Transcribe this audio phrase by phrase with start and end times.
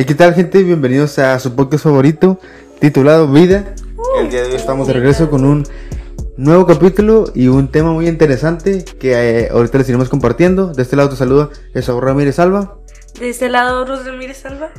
[0.00, 0.62] Eh, ¿Qué tal gente?
[0.62, 2.40] Bienvenidos a su podcast favorito
[2.78, 3.74] titulado Vida.
[4.18, 5.66] El día de hoy estamos de regreso con un
[6.38, 10.68] nuevo capítulo y un tema muy interesante que eh, ahorita les iremos compartiendo.
[10.72, 12.78] De este lado te saluda Esaú Ramírez Alba.
[13.20, 14.70] De este lado, Ruth Ramírez Salva.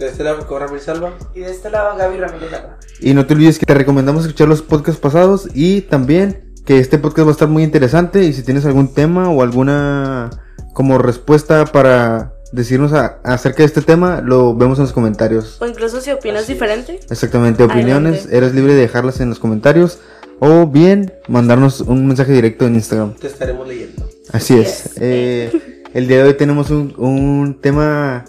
[0.00, 1.12] De este lado, Cobra Ramírez Salva.
[1.36, 2.78] Y de este lado, Gaby Ramírez Alba.
[2.98, 6.98] Y no te olvides que te recomendamos escuchar los podcasts pasados y también que este
[6.98, 10.30] podcast va a estar muy interesante y si tienes algún tema o alguna
[10.74, 15.60] como respuesta para decirnos a- acerca de este tema, lo vemos en los comentarios.
[15.60, 16.58] O incluso si opinas Así es.
[16.58, 17.00] diferente.
[17.10, 18.36] Exactamente, opiniones, Adelante.
[18.36, 19.98] eres libre de dejarlas en los comentarios
[20.40, 23.14] o bien mandarnos un mensaje directo en Instagram.
[23.14, 24.08] Te estaremos leyendo.
[24.32, 24.90] Así es.
[25.00, 28.24] Eh, el día de hoy tenemos un, un tema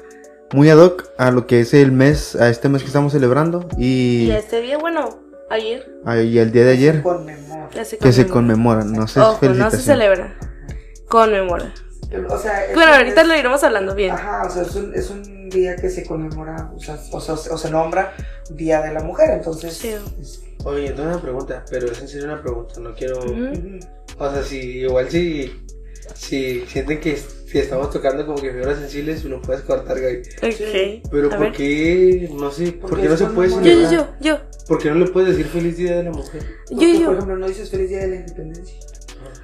[0.53, 3.67] muy ad hoc a lo que es el mes, a este mes que estamos celebrando
[3.77, 5.19] y, Y este día, bueno,
[5.51, 5.85] ayer
[6.25, 7.03] y el día de ayer
[7.83, 8.83] se que se conmemora.
[8.83, 10.35] No sé, Ojo, no se celebra.
[11.07, 11.73] Conmemora.
[12.29, 12.65] O sea,
[12.97, 14.11] ahorita es- lo iremos hablando bien.
[14.11, 17.35] Ajá, o sea, es un, es un día que se conmemora, o sea, o, sea,
[17.35, 18.13] o se nombra
[18.49, 19.73] Día de la Mujer, entonces...
[19.73, 19.93] Sí.
[20.19, 23.19] es- Oye, yo tengo una pregunta, pero es en serio una pregunta, no quiero...
[23.19, 25.51] O sea, si igual si,
[26.13, 30.17] si sienten que si estamos tocando como que fibras sensibles, lo puedes cortar, Gaby.
[30.19, 31.09] Ok.
[31.09, 31.51] Pero A ¿por ver.
[31.53, 32.29] qué?
[32.33, 34.39] No sé, ¿por Porque qué no se puede Yo, yo, yo, yo.
[34.67, 36.41] ¿Por qué no le puedes decir feliz día de la mujer?
[36.69, 37.11] Yo, Porque, por yo.
[37.13, 38.77] ejemplo, no dices Feliz Día de la Independencia.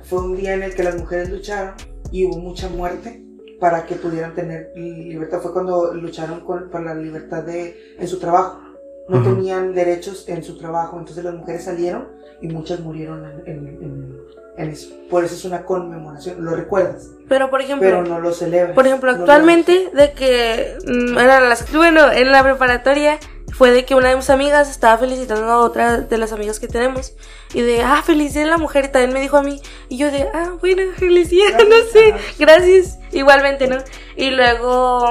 [0.04, 1.74] Fue un día en el que las mujeres lucharon
[2.12, 3.22] y hubo mucha muerte
[3.60, 5.40] para que pudieran tener libertad.
[5.42, 8.60] Fue cuando lucharon con, por la libertad de, en su trabajo.
[9.08, 9.36] No Ujú.
[9.36, 12.08] tenían derechos en su trabajo, entonces las mujeres salieron
[12.42, 14.18] y muchas murieron en, en- en-
[14.58, 14.90] en eso.
[15.10, 18.74] Por eso es una conmemoración, lo recuerdas, Pero por ejemplo, pero no lo celebras.
[18.74, 23.20] por ejemplo, No lo- actualmente de que mm, eran las bueno, en la preparatoria
[23.58, 26.68] fue de que una de mis amigas estaba felicitando a otra de las amigas que
[26.68, 27.14] tenemos
[27.54, 30.28] y de, ah, de la mujer y también me dijo a mí y yo de,
[30.34, 33.78] ah, bueno, feliz día, no sé, gracias, igualmente, ¿no?
[34.18, 35.10] Y luego,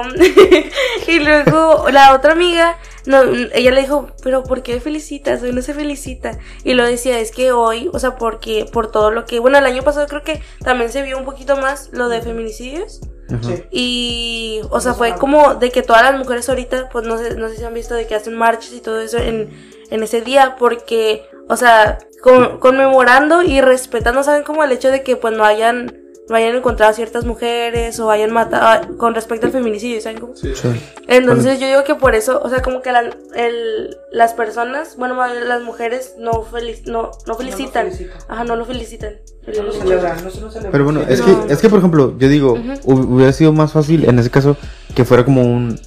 [1.07, 5.41] y luego la otra amiga, no, ella le dijo, pero ¿por qué felicitas?
[5.41, 6.37] Hoy no se felicita.
[6.63, 9.65] Y lo decía, es que hoy, o sea, porque, por todo lo que, bueno, el
[9.65, 13.01] año pasado creo que también se vio un poquito más lo de feminicidios.
[13.41, 13.63] Sí.
[13.71, 17.49] Y, o sea, fue como de que todas las mujeres ahorita, pues no sé, no
[17.49, 19.49] sé si han visto de que hacen marchas y todo eso en,
[19.89, 24.43] en ese día, porque, o sea, con- conmemorando y respetando, ¿saben?
[24.43, 28.31] Como el hecho de que pues no hayan, hayan encontrado a ciertas mujeres o hayan
[28.31, 30.35] matado, con respecto al feminicidio, ¿saben cómo?
[30.35, 30.53] Sí.
[30.55, 30.69] Sí.
[31.07, 35.15] Entonces yo digo que por eso, o sea, como que la- el- las personas, bueno,
[35.27, 37.85] las mujeres no, felic, no, no felicitan.
[37.91, 38.17] felicitan.
[38.27, 39.13] Ajá, no lo felicitan.
[39.55, 40.71] No lo celebran, no se lo celebran.
[40.71, 41.45] Pero bueno, es No.
[41.47, 44.57] que, es que por ejemplo, yo digo, hubiera sido más fácil en ese caso
[44.95, 45.79] que fuera como un,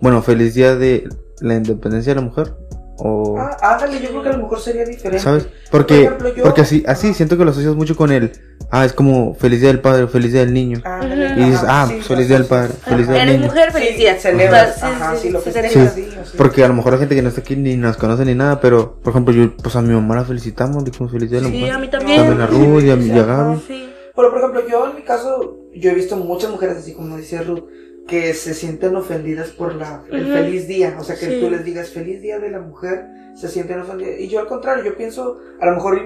[0.00, 1.08] bueno, feliz día de
[1.40, 2.52] la independencia de la mujer.
[3.00, 5.20] O, Ah, ándale, yo creo que a lo mejor sería diferente.
[5.22, 5.44] ¿sabes?
[5.44, 8.32] Por Porque, ejemplo, yo- porque así, así siento que lo asocias mucho con el,
[8.72, 10.80] ah, es como feliz día del padre, feliz día del niño.
[10.84, 11.30] Ándale.
[11.40, 13.52] Y dices, ajá, ah, sí, pues, feliz día del padre, feliz día del Eres niño.
[13.52, 14.14] mujer, feliz día.
[14.16, 16.08] Sí, celebras, Sí, ajá, sí, sí, lo sí, festejas, sí.
[16.10, 16.18] sí.
[16.36, 18.60] Porque a lo mejor la gente que no está aquí ni nos conoce ni nada,
[18.60, 21.44] pero por ejemplo, yo, pues a mi mamá la felicitamos, le dijimos feliz día de
[21.46, 21.74] la Sí, mujer.
[21.74, 22.40] a mí También también.
[22.40, 23.60] a Ruth y a, y a Gaby.
[23.68, 23.88] Sí.
[24.16, 27.42] Pero por ejemplo, yo en mi caso, yo he visto muchas mujeres, así como decía
[27.42, 27.62] Ruth,
[28.08, 30.96] que se sienten ofendidas por la, el feliz día.
[30.98, 31.40] O sea, que Sí.
[31.40, 33.04] tú les digas feliz día de la mujer,
[33.36, 34.18] se sienten ofendidas.
[34.18, 36.02] Y yo al contrario, yo pienso, a lo mejor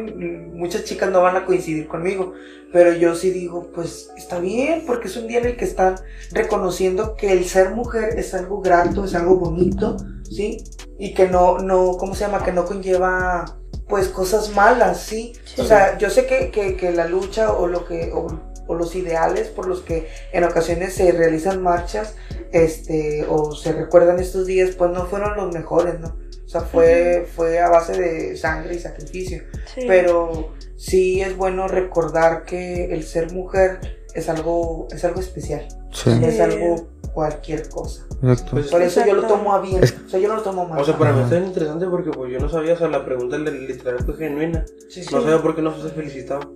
[0.53, 2.33] muchas chicas no van a coincidir conmigo,
[2.73, 5.95] pero yo sí digo, pues está bien, porque es un día en el que están
[6.33, 10.59] reconociendo que el ser mujer es algo grato, es algo bonito, ¿sí?
[10.99, 12.45] Y que no, no, ¿cómo se llama?
[12.45, 13.59] Que no conlleva,
[13.89, 15.33] pues, cosas malas, ¿sí?
[15.45, 15.61] Sí.
[15.61, 18.27] O sea, yo sé que, que, que la lucha o lo que o,
[18.73, 22.15] o los ideales por los que en ocasiones se realizan marchas
[22.53, 26.09] este o se recuerdan estos días pues no fueron los mejores no
[26.45, 29.43] o sea fue fue a base de sangre y sacrificio.
[29.75, 29.83] Sí.
[29.87, 33.79] pero sí es bueno recordar que el ser mujer
[34.15, 35.67] es algo es algo especial.
[35.93, 38.05] Sí, es algo cualquier cosa.
[38.23, 38.51] Exacto.
[38.53, 39.83] Pues, por eso yo lo tomo a bien.
[39.83, 40.79] Es- o sea yo no lo tomo mal.
[40.81, 43.05] O sea, para mí está bien interesante porque pues yo no sabía, o sea, la
[43.05, 44.65] pregunta li- literal fue genuina.
[44.91, 45.15] sí, sí.
[45.15, 46.47] No sabía por qué no se felicitaba.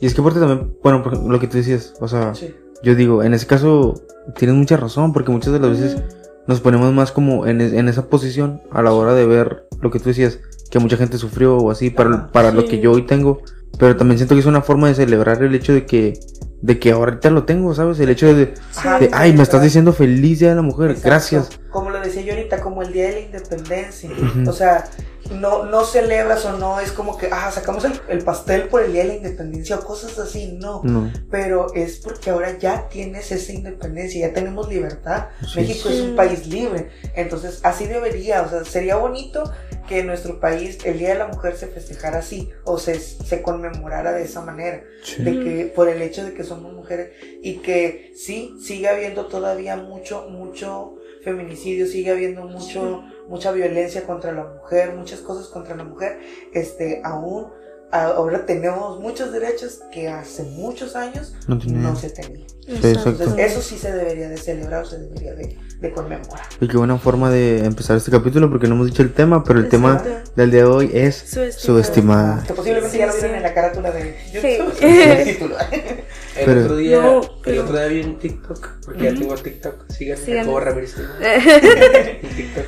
[0.00, 2.54] Y es que aparte también, bueno, lo que tú decías, o sea, Sí.
[2.82, 3.94] yo digo, en ese caso
[4.36, 6.02] tienes mucha razón, porque muchas de las veces
[6.46, 9.90] nos ponemos más como en, es- en esa posición a la hora de ver lo
[9.90, 10.38] que tú decías,
[10.70, 13.40] que mucha gente sufrió o así para, para lo que yo hoy tengo,
[13.78, 16.18] pero también siento que es una forma de celebrar el hecho de que,
[16.60, 17.98] de que ahorita lo tengo, ¿sabes?
[18.00, 18.52] El hecho de,
[19.12, 21.08] ay, me estás diciendo feliz día de la mujer, Exacto.
[21.08, 21.60] gracias.
[21.70, 24.10] Como lo decía yo ahorita, como el Día de la Independencia.
[24.46, 24.84] O sea,
[25.30, 28.92] no, no celebras o no es como que, ah, sacamos el, el pastel por el
[28.92, 30.82] Día de la Independencia o cosas así, no.
[30.84, 35.28] No, Pero es porque ahora ya tienes esa independencia, ya tenemos libertad.
[35.40, 35.60] Sí.
[35.60, 36.90] México es un país libre.
[37.14, 39.50] Entonces, así debería, o sea, sería bonito
[39.88, 43.42] que en nuestro país el Día de la Mujer se festejara así o se, se
[43.42, 45.22] conmemorara de esa manera sí.
[45.22, 49.76] de que por el hecho de que somos mujeres y que sí sigue habiendo todavía
[49.76, 55.84] mucho mucho feminicidios, sigue habiendo mucho, mucha violencia contra la mujer, muchas cosas contra la
[55.84, 56.18] mujer,
[56.54, 57.48] este, aún
[57.90, 61.78] ahora tenemos muchos derechos que hace muchos años No tenía.
[61.78, 62.46] no se tenían.
[62.66, 66.44] Entonces, eso sí se debería de celebrar, se debería de, de conmemorar.
[66.60, 69.58] Y qué buena forma de empezar este capítulo porque no hemos dicho el tema, pero
[69.60, 70.02] el tema
[70.36, 71.52] del día de hoy es Subestimada.
[71.58, 72.44] subestimada.
[72.46, 73.18] Que posiblemente Sí, ya lo sí.
[73.20, 74.74] vieron en la carátula de YouTube.
[74.78, 74.84] Sí.
[74.86, 75.56] el título.
[75.72, 79.90] El Pero- otro día, No, el otro día vi un TikTok, porque ya tengo TikTok,
[79.90, 80.26] síganme.
[80.40, 80.94] Jacobo Ramírez
[82.36, 82.64] TikTok.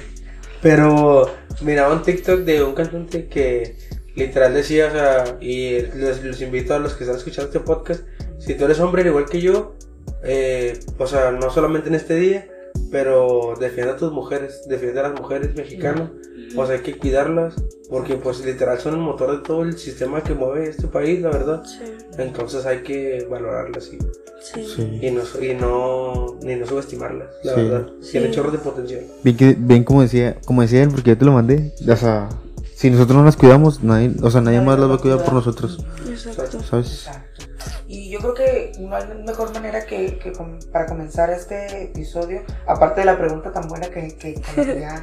[0.63, 1.31] Pero
[1.63, 3.77] miraba un TikTok de un cantante que
[4.15, 8.05] literal decía, o sea, y les, los invito a los que están escuchando este podcast,
[8.39, 9.75] si tú eres hombre al igual que yo,
[10.23, 12.47] eh, o sea, no solamente en este día,
[12.91, 16.11] pero defiende a tus mujeres, defiende a las mujeres mexicanas,
[16.57, 17.55] o sea, hay que cuidarlas,
[17.89, 21.31] porque pues literal son el motor de todo el sistema que mueve este país, la
[21.31, 21.63] verdad.
[21.65, 21.85] Sí,
[22.19, 23.99] Entonces hay que valorarlas y,
[24.43, 24.99] sí.
[25.01, 27.61] Y, no, y no, ni no subestimarlas, la Sí.
[27.63, 27.87] verdad.
[28.11, 29.05] Tiene chorros de potencial.
[29.23, 31.73] Bien, que, bien como decía, como decía él, porque yo te lo mandé.
[31.89, 32.29] O sea,
[32.75, 35.35] si nosotros no las cuidamos, nadie, o sea, nadie más las va a cuidar por
[35.35, 35.85] nosotros.
[36.09, 36.61] Exacto.
[36.63, 37.09] ¿Sabes?
[38.11, 42.43] Y yo creo que no hay mejor manera que, que com- para comenzar este episodio,
[42.67, 45.01] aparte de la pregunta tan buena que, que, que ya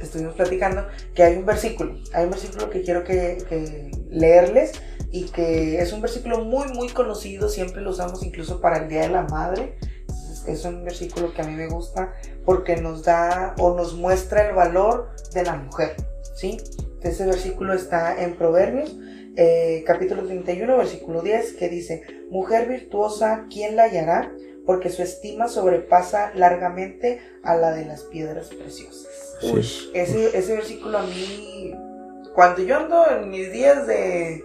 [0.00, 0.84] estuvimos platicando,
[1.14, 4.72] que hay un versículo, hay un versículo que quiero que, que leerles
[5.12, 9.02] y que es un versículo muy muy conocido, siempre lo usamos incluso para el Día
[9.02, 9.78] de la Madre.
[10.08, 12.12] Es, es un versículo que a mí me gusta
[12.44, 15.94] porque nos da o nos muestra el valor de la mujer,
[16.34, 16.56] ¿sí?
[17.02, 18.96] Ese versículo está en Proverbios
[19.40, 24.32] eh, capítulo 31, versículo 10, que dice, Mujer virtuosa, ¿quién la hallará?
[24.66, 29.36] Porque su estima sobrepasa largamente a la de las piedras preciosas.
[29.40, 29.90] Sí.
[29.94, 31.72] Ese, ese versículo a mí,
[32.34, 34.44] cuando yo ando en mis días de,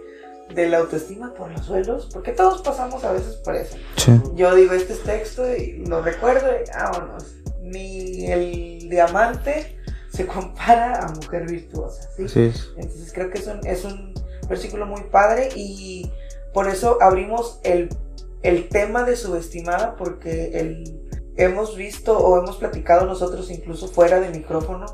[0.54, 3.76] de la autoestima por los suelos, porque todos pasamos a veces por eso.
[3.96, 4.12] Sí.
[4.36, 7.34] Yo digo este es texto y lo recuerdo y vámonos.
[7.62, 9.76] Ni el diamante
[10.08, 12.52] se compara a mujer virtuosa, ¿sí?
[12.76, 14.13] Entonces creo que es un, es un
[14.48, 16.10] versículo muy padre y
[16.52, 17.88] por eso abrimos el,
[18.42, 21.00] el tema de subestimada porque el,
[21.36, 24.86] hemos visto o hemos platicado nosotros incluso fuera de micrófono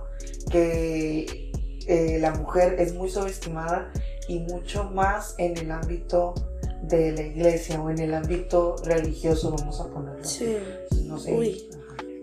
[0.50, 1.50] que
[1.87, 3.93] eh, la mujer es muy subestimada
[4.29, 6.35] y mucho más en el ámbito
[6.82, 10.25] de la iglesia o en el ámbito religioso vamos a ponerlo.
[10.25, 10.56] Sí.
[11.05, 11.32] No sé.
[11.32, 11.69] Uy.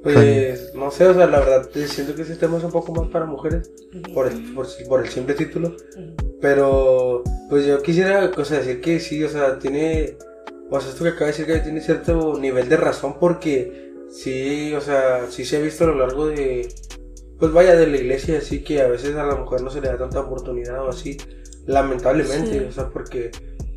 [0.04, 3.10] Pues no sé, o sea, la verdad siento que ese tema es un poco más
[3.10, 3.70] para mujeres
[4.14, 5.76] por el, por, por el simple título.
[5.98, 6.27] Ujú.
[6.42, 10.18] Pero pues yo quisiera o sea, decir que sí, o sea, tiene,
[10.70, 14.74] o sea, esto que acaba de decir que tiene cierto nivel de razón porque sí,
[14.74, 16.68] o sea, sí se ha visto a lo largo de,
[17.40, 19.88] pues vaya, de la iglesia, así que a veces a la mujer no se le
[19.88, 21.18] da tanta oportunidad o así,
[21.66, 22.66] lamentablemente, Sí.
[22.68, 23.32] o sea, porque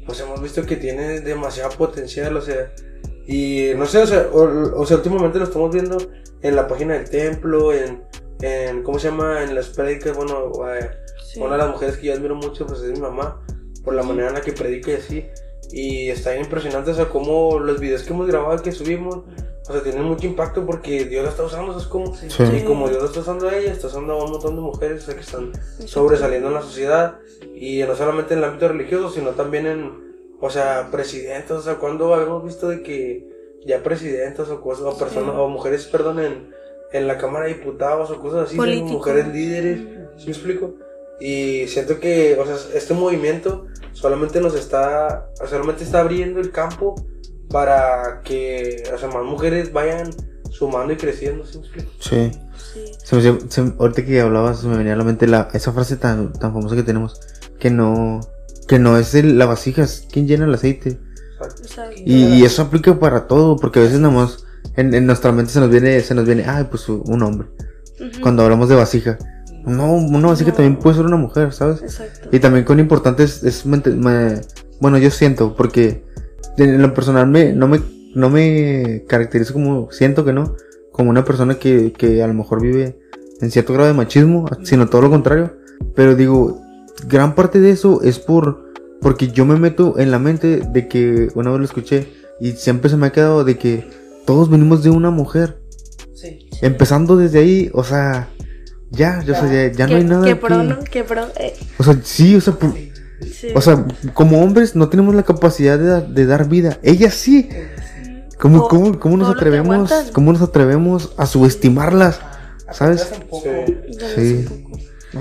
[0.06, 2.72] pues hemos visto que tiene demasiado potencial, o sea,
[3.26, 5.96] y no sé, o sea, o, o sea, últimamente lo estamos viendo
[6.42, 8.02] en la página del templo, en,
[8.42, 9.44] en ¿cómo se llama?
[9.44, 10.90] En las prédicas, bueno, eh,
[11.32, 11.40] Sí.
[11.40, 13.40] una de las mujeres que yo admiro mucho pues es mi mamá,
[13.84, 15.26] por la manera en la que predica y así.
[15.72, 19.18] Y está bien impresionante, o sea, como los videos que hemos grabado, que subimos,
[19.68, 22.14] o sea, tienen mucho impacto porque Dios la está usando, es como...
[22.16, 22.28] Sí.
[22.28, 22.42] Sí.
[22.56, 25.04] Y como Dios la está usando a ella, está usando a un montón de mujeres
[25.04, 25.52] o sea, que están
[25.86, 27.18] sobresaliendo en la sociedad.
[27.54, 29.92] Y no solamente en el ámbito religioso, sino también en,
[30.40, 33.28] o sea, presidentes, o sea, cuando habíamos visto de que
[33.64, 36.50] ya presidentes o cosas, o personas, o mujeres, perdón, en,
[36.92, 39.80] en la Cámara de Diputados o cosas así, mujeres líderes,
[40.16, 40.74] ¿sí me explico?
[41.20, 46.94] Y siento que, o sea, este movimiento solamente nos está, solamente está abriendo el campo
[47.50, 50.10] para que, o sea, más mujeres vayan
[50.50, 51.60] sumando y creciendo, ¿sí.
[53.04, 55.72] Se me- se- se- ahorita que hablabas, se me venía a la mente la, esa
[55.72, 57.20] frase tan, tan famosa que tenemos,
[57.58, 58.20] que no,
[58.68, 60.98] que no es el, la vasija, es quien llena el aceite.
[61.40, 61.62] Exacto.
[61.62, 61.94] Exacto.
[62.06, 64.44] Y, y eso aplica para todo, porque a veces nomás
[64.76, 67.48] en, en nuestra mente se nos viene, se nos viene, ay, pues un hombre.
[68.22, 69.18] Cuando hablamos de vasija.
[69.70, 70.56] No, una vasija No.
[70.56, 71.82] también puede ser una mujer, ¿sabes?
[71.82, 72.28] Exacto.
[72.32, 74.40] Y también con importante es, es me-
[74.80, 76.04] bueno, yo siento, porque
[76.56, 77.80] en lo personal me, no me,
[78.14, 80.54] no me caracterizo como, siento que no,
[80.92, 82.98] como una persona que, que a lo mejor vive
[83.40, 85.56] en cierto grado de machismo, sino todo lo contrario.
[85.94, 86.60] Pero digo,
[87.08, 91.28] gran parte de eso es por, porque yo me meto en la mente de que
[91.34, 92.08] una vez lo escuché
[92.40, 93.88] y siempre se me ha quedado de que
[94.26, 95.58] todos venimos de una mujer.
[96.14, 96.46] Sí.
[96.60, 98.28] Empezando desde ahí, o sea,
[98.90, 100.24] ya, o sea, ya, ya no hay nada.
[100.24, 100.78] Qué que- pro, ¿no?
[100.84, 101.26] Qué pro.
[101.36, 102.92] eh, O sea, sí, o sea, por- Sí.
[103.32, 103.48] sí.
[103.54, 106.78] o sea, como hombres no tenemos la capacidad de, dar- de dar vida.
[106.82, 107.48] Ellas sí.
[108.38, 109.92] ¿Cómo, O- cómo, cómo nos que atrevemos?
[110.12, 112.20] ¿Cómo nos atrevemos a subestimarlas?
[112.72, 113.06] ¿Sabes?
[114.14, 114.46] Sí.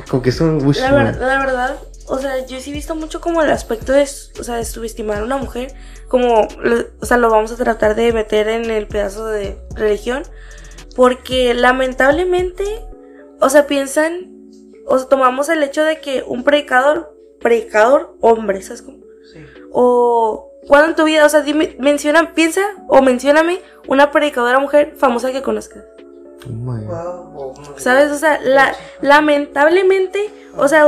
[0.09, 1.75] Como que eso, uy, La, ver- la verdad,
[2.07, 5.17] o sea, yo sí he visto mucho como el aspecto de, o sea, de subestimar
[5.19, 5.73] a una mujer,
[6.07, 6.47] como,
[7.01, 10.23] o sea, lo vamos a tratar de meter en el pedazo de religión,
[10.95, 12.63] Porque lamentablemente,
[13.39, 14.51] o sea, piensan,
[14.85, 18.99] o sea, tomamos el hecho de que un predicador, predicador hombre, ¿sabes cómo?
[19.31, 19.39] Sí.
[19.71, 24.93] O cuando en tu vida, o sea, dime, menciona, piensa o mencióname una predicadora mujer
[24.97, 25.83] famosa que conozcas.
[26.47, 27.53] Oh.
[27.77, 28.11] ¿Sabes?
[28.11, 30.87] O sea, la, lamentablemente, o sea,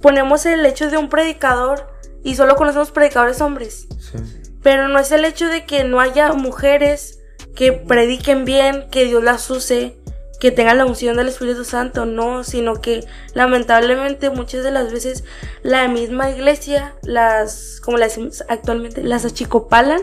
[0.00, 1.88] ponemos el hecho de un predicador
[2.22, 3.86] y solo conocemos predicadores hombres.
[3.98, 4.18] Sí.
[4.62, 7.20] Pero no es el hecho de que no haya mujeres
[7.54, 9.96] que prediquen bien, que Dios las use,
[10.40, 15.24] que tengan la unción del Espíritu Santo, no, sino que lamentablemente muchas de las veces
[15.62, 20.02] la misma iglesia, las, como las decimos actualmente, las achicopalan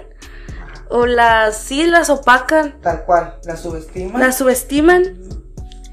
[0.89, 4.19] o las, sí, las opacan, Tal cual, la subestima.
[4.19, 5.19] las subestiman.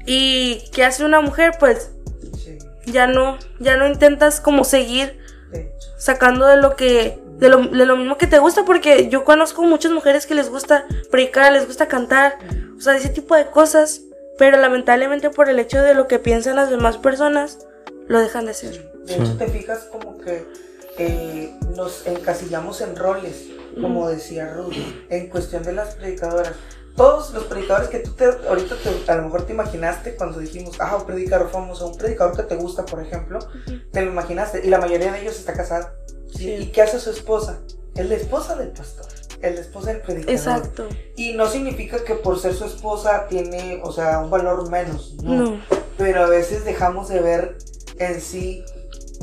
[0.05, 1.53] ¿Y qué hace una mujer?
[1.59, 1.91] Pues
[2.37, 5.19] Sí, ya no, ya no intentas como seguir
[5.51, 9.23] de sacando de lo que de lo, de lo mismo que te gusta porque yo
[9.23, 12.37] conozco muchas mujeres que les gusta predicar, les gusta cantar,
[12.77, 14.01] o sea, ese tipo de cosas,
[14.39, 17.59] pero lamentablemente por el hecho de lo que piensan las demás personas
[18.07, 18.91] lo dejan de hacer.
[19.05, 20.43] De hecho, te fijas como que
[20.97, 23.45] eh, nos encasillamos en roles,
[23.79, 24.73] como decía Ruth,
[25.09, 26.53] en cuestión de las predicadoras.
[26.95, 30.75] Todos los predicadores que tú te, ahorita te- a lo mejor te imaginaste cuando dijimos,
[30.79, 33.39] ah, un predicador famoso, un predicador que te gusta, por ejemplo,
[33.91, 35.93] te lo imaginaste, y la mayoría de ellos está casada.
[36.35, 36.51] Sí.
[36.51, 37.59] ¿Y qué hace su esposa?
[37.95, 39.05] Es la esposa del pastor,
[39.41, 40.35] es la esposa del predicador.
[40.35, 40.87] Exacto.
[41.15, 45.33] Y no significa que por ser su esposa tiene, o sea, un valor menos, ¿no?
[45.35, 45.59] No.
[45.97, 47.57] pero a veces dejamos de ver
[47.97, 48.63] en sí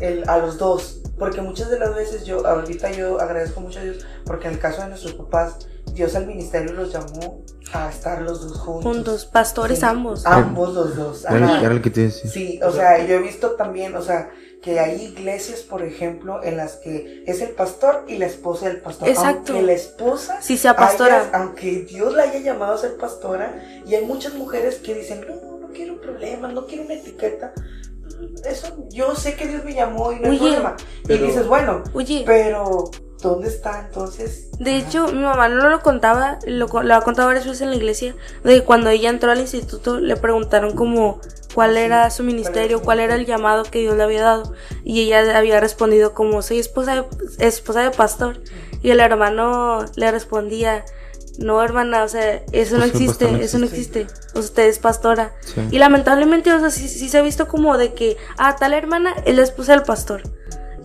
[0.01, 1.01] el, a los dos.
[1.19, 4.61] Porque muchas de las veces yo, ahorita yo agradezco mucho a Dios, porque en el
[4.61, 5.57] caso de nuestros papás,
[5.95, 7.43] Dios al ministerio los llamó
[7.73, 8.85] a estar los dos juntos.
[8.95, 9.85] Juntos, pastores Sí.
[9.87, 10.27] ambos.
[10.27, 11.25] Ambos los dos.
[11.25, 12.31] Era, era el que te decía.
[12.31, 14.31] Sí, o sea, yo he visto también, o sea,
[14.67, 18.81] que hay iglesias, por ejemplo, en las que es el pastor y la esposa del
[18.81, 19.09] pastor.
[19.09, 19.53] Exacto.
[19.53, 21.21] Aunque la esposa Si sea pastora.
[21.21, 25.25] haya- aunque Dios la haya llamado a ser pastora, y hay muchas mujeres que dicen,
[25.29, 27.53] no, no quiero problemas, no quiero una etiqueta.
[28.45, 30.77] Eso, yo sé que Dios me llamó y no hay Oye, problema.
[31.07, 32.91] pero- y dices, bueno, Oye, pero
[33.29, 34.45] ¿dónde está entonces?
[34.59, 37.71] de hecho, mi mamá no lo contaba, lo, co- lo ha contado varias veces en
[37.71, 41.21] la iglesia, de que cuando ella entró al instituto le preguntaron como
[41.55, 44.53] cuál era su ministerio, cuál era el llamado que Dios le había dado.
[44.83, 47.05] Y ella había respondido como soy esposa de,
[47.39, 48.41] esposa de pastor.
[48.83, 50.85] Y el hermano le respondía,
[51.39, 54.07] no hermana, o sea, eso no Pues existe, eso no existe.
[54.31, 55.33] O sea, usted es pastora.
[55.41, 55.61] Sí.
[55.71, 59.15] Y lamentablemente, o sea, sí, sí se ha visto como de que, ah, tal hermana
[59.27, 60.23] es la esposa del pastor.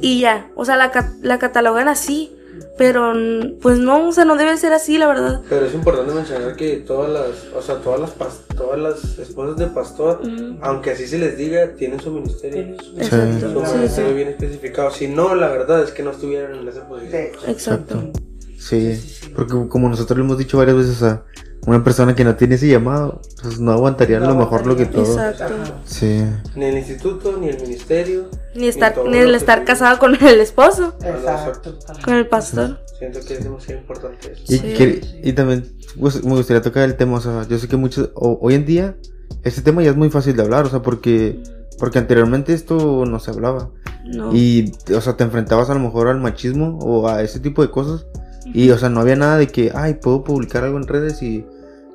[0.02, 0.92] Y ya, o sea, la,
[1.22, 2.36] la catalogan así.
[2.78, 3.14] Pero,
[3.62, 5.42] pues no, o sea, no debe ser así, la verdad.
[5.50, 8.14] Pero es importante mencionar que todas las, o sea, todas las,
[8.56, 10.22] todas las esposas de pastor,
[10.62, 12.76] aunque así se les diga, tienen su ministerio.
[12.82, 13.66] Su Exacto.
[13.66, 14.16] Sí, ministerio sí.
[14.16, 14.92] bien especificado.
[14.92, 17.22] Si no, la verdad es que no estuvieran en esa posición.
[17.22, 17.40] hecho.
[17.48, 18.12] Exacto.
[18.58, 19.34] Sí, Sí, sí, sí.
[19.36, 21.24] porque como nosotros lo hemos dicho varias veces, o sea,
[21.68, 24.86] una persona que no tiene ese llamado, pues no aguantaría No lo mejor lo que
[24.88, 25.04] todo.
[25.04, 25.54] Exacto.
[25.86, 26.24] Sí,
[26.56, 28.26] Ni el instituto, ni el ministerio.
[28.56, 31.78] Ni estar, ni el estar casado con el esposo, Exacto.
[32.04, 32.80] con el pastor.
[32.98, 34.44] Siento que es demasiado importante eso.
[34.48, 34.74] y, Sí.
[34.74, 38.10] que- y también pues, me gustaría tocar el tema, o sea, yo sé que muchos,
[38.16, 38.96] o- hoy en día,
[39.44, 41.42] este tema ya es muy fácil de hablar, o sea, porque,
[41.80, 43.70] porque anteriormente esto no se hablaba.
[44.06, 44.34] No.
[44.36, 47.70] Y, o sea, te enfrentabas a lo mejor al machismo o a ese tipo de
[47.70, 48.06] cosas.
[48.46, 51.46] Y, o sea, no había nada de que, ay, puedo publicar algo en redes y,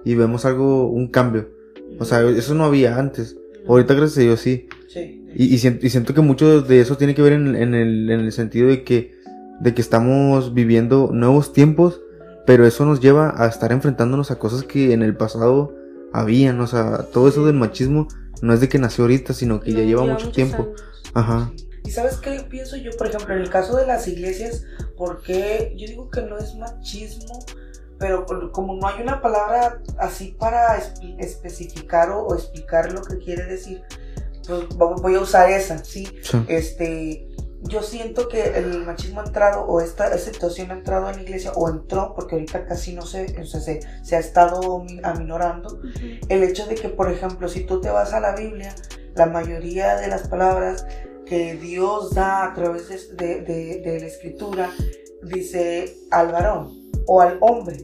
[0.04, 1.50] y vemos algo, un cambio.
[1.98, 3.36] O sea, eso no había antes.
[3.66, 4.68] Ahorita, gracias a Dios, sí.
[4.88, 5.24] Sí.
[5.34, 8.10] Y, y siento, y siento que mucho de eso tiene que ver en, en el,
[8.10, 9.12] en el sentido de que,
[9.60, 12.00] de que estamos viviendo nuevos tiempos,
[12.46, 15.74] pero eso nos lleva a estar enfrentándonos a cosas que en el pasado
[16.12, 16.60] habían.
[16.60, 18.06] O sea, todo eso del machismo
[18.40, 20.62] no es de que nació ahorita, sino que ya lleva mucho tiempo.
[20.62, 20.82] años.
[21.14, 21.50] Ajá.
[21.87, 24.64] ¿Y sabes qué pienso yo, por ejemplo, en el caso de las iglesias?
[24.97, 27.38] Porque yo digo que no es machismo,
[27.99, 33.19] pero como no hay una palabra así para espe- especificar o, o explicar lo que
[33.19, 33.83] quiere decir,
[34.47, 36.07] pues vo- voy a usar esa, ¿sí?
[36.23, 36.45] Sí.
[36.49, 37.28] Este,
[37.62, 41.23] yo siento que el machismo ha entrado, o esta, esta situación ha entrado en la
[41.23, 45.00] iglesia, o entró, porque ahorita casi no se, o sea, se, se ha estado mi-
[45.02, 45.81] aminorando,
[46.28, 48.75] el hecho de que, por ejemplo, si tú te vas a la Biblia,
[49.14, 50.87] la mayoría de las palabras
[51.26, 54.71] que Dios da a través de, de- de- de la escritura
[55.23, 56.73] dice al varón
[57.06, 57.76] o al hombre.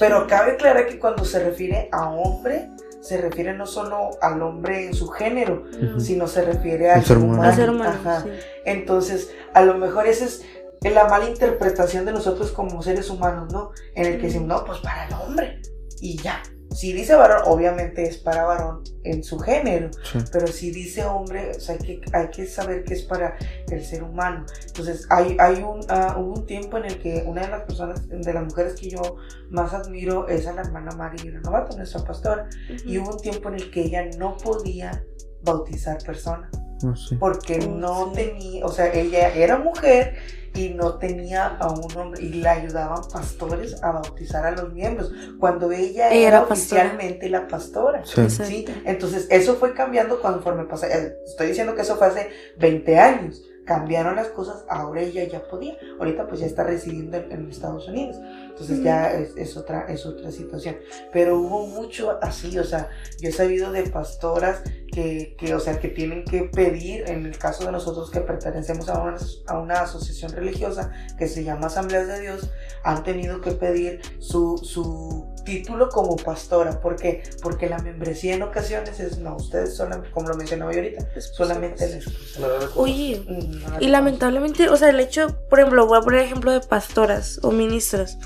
[0.00, 2.70] Pero cabe aclarar que cuando se refiere a hombre,
[3.00, 5.64] se refiere no solo al hombre en su género,
[5.98, 7.32] sino se refiere al ser humano.
[7.34, 7.48] humano.
[7.50, 8.22] Al ser humano, Ajá.
[8.22, 8.30] sí.
[8.64, 10.42] Entonces, a lo mejor esa es
[10.82, 13.70] la mala interpretación de nosotros como seres humanos, ¿no?
[13.94, 15.60] En el que decimos, no, pues para el hombre.
[16.00, 16.42] Y ya.
[16.74, 20.18] Si dice varón, obviamente es para varón en su género, Sí.
[20.32, 23.36] pero si dice hombre, o sea, hay que, hay que saber que es para
[23.70, 24.46] el ser humano.
[24.66, 28.08] Entonces, hay, hay un, ah, hubo un tiempo en el que una de las personas,
[28.08, 29.16] de las mujeres que yo
[29.50, 32.48] más admiro es a la hermana Mari Renovato, nuestra pastora,
[32.84, 35.04] y hubo un tiempo en el que ella no podía
[35.42, 36.50] bautizar personas
[36.82, 37.16] No sé.
[37.16, 38.14] porque no sí.
[38.22, 40.14] tenía, o sea, ella era mujer
[40.54, 45.10] y no tenía a un hombre y le ayudaban pastores a bautizar a los miembros
[45.40, 46.82] cuando ella, Ella era, pastora.
[46.82, 48.02] oficialmente la pastora.
[48.04, 48.28] Sí.
[48.28, 48.64] ¿sí?
[48.84, 50.88] Entonces, eso fue cambiando conforme pasa.
[50.88, 53.42] eh, Estoy diciendo que eso fue hace 20 años.
[53.64, 55.76] Cambiaron las cosas, ahora ella ya podía.
[55.98, 58.16] Ahorita pues ya está residiendo en, en Estados Unidos.
[58.52, 60.76] Entonces ya es, es otra, es otra situación.
[61.12, 62.90] Pero hubo mucho así, o sea,
[63.20, 67.38] yo he sabido de pastoras que, que, o sea, que tienen que pedir, en el
[67.38, 69.16] caso de nosotros que pertenecemos a una,
[69.46, 72.50] a una asociación religiosa que se llama Asambleas de Dios,
[72.84, 76.80] han tenido que pedir su, su título como pastora.
[76.80, 77.22] ¿Por qué?
[77.42, 82.00] Porque la membresía en ocasiones es, no, ustedes solamente, como lo mencionaba yo ahorita, solamente.
[82.38, 82.66] No, no, no.
[82.76, 86.52] Oye, Mm, no y lamentablemente, o sea, el hecho, por ejemplo, voy a poner ejemplo
[86.52, 88.18] de pastoras o ministros,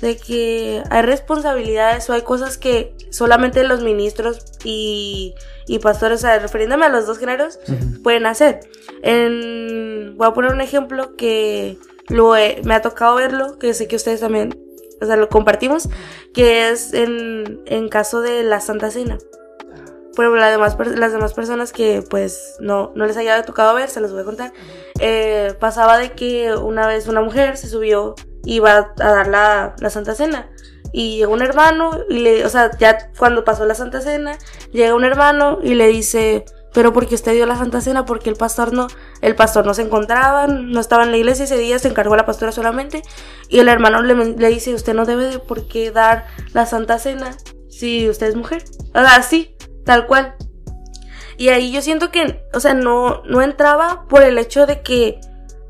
[0.00, 5.34] de que hay responsabilidades o hay cosas que solamente los ministros y,
[5.66, 7.58] y pastores, o sea, refiriéndome a los dos géneros,
[8.02, 8.60] pueden hacer.
[9.02, 11.76] En, voy a poner un ejemplo que
[12.08, 14.58] lo he- me ha tocado verlo, que sé que ustedes también,
[15.00, 15.88] o sea, lo compartimos,
[16.34, 19.18] que es en, en caso de la Santa Cena.
[20.18, 24.00] Ejemplo, las demás, las demás personas que pues no, no les haya tocado ver, se
[24.00, 24.52] los voy a contar.
[24.98, 29.74] Eh, pasaba de que una vez una mujer se subió y iba a dar la,
[29.78, 30.50] la Santa Cena.
[30.92, 34.38] Y llegó un hermano y le, o sea, ya cuando pasó la Santa Cena,
[34.72, 38.36] llega un hermano y le dice, pero porque usted dio la Santa Cena, porque el
[38.36, 38.88] pastor no,
[39.20, 42.26] el pastor no se encontraba, no estaba en la iglesia ese día, se encargó la
[42.26, 43.02] pastora solamente.
[43.48, 46.98] Y el hermano le, le dice, usted no debe de por qué dar la Santa
[46.98, 47.36] Cena
[47.68, 48.64] si usted es mujer.
[48.90, 50.34] O sea, así, tal cual.
[51.36, 55.20] Y ahí yo siento que, o sea, no, no entraba por el hecho de que,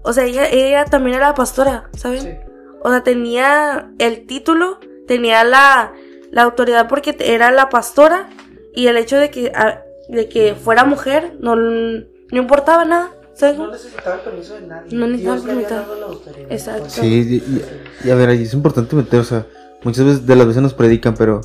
[0.02, 2.22] o sea, ella, ella también era pastora, ¿saben?
[2.22, 2.49] Sí.
[2.82, 5.92] O sea, tenía el título, tenía la,
[6.30, 8.28] la autoridad porque era la pastora
[8.74, 13.58] y el hecho de que, a- de que fuera mujer no, no importaba nada, ¿saben?
[13.58, 14.96] No necesitaba el permiso de nadie.
[14.96, 15.70] No necesitaba permiso.
[15.70, 16.52] dado la autoridad.
[16.52, 16.88] Exacto.
[16.88, 17.64] Sí, y, y-
[18.04, 19.46] y a ver, ahí es importante meter, o sea,
[19.82, 21.40] muchas veces de las veces nos predican, pero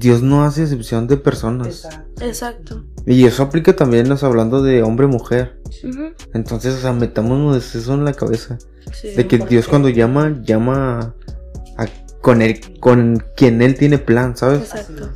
[0.00, 1.66] Dios no hace excepción de personas.
[1.68, 2.24] Exacto.
[2.24, 2.84] Exacto.
[3.06, 5.60] Y eso aplica también, nos hablando de hombre-mujer.
[6.32, 8.56] Entonces, o sea, metámonos eso en la cabeza.
[8.92, 9.10] Sí.
[9.10, 11.14] De que Dios cuando llama, llama
[11.76, 11.86] a-
[12.22, 14.72] con él, con quien él tiene plan, ¿sabes?
[14.72, 15.10] Así Exacto.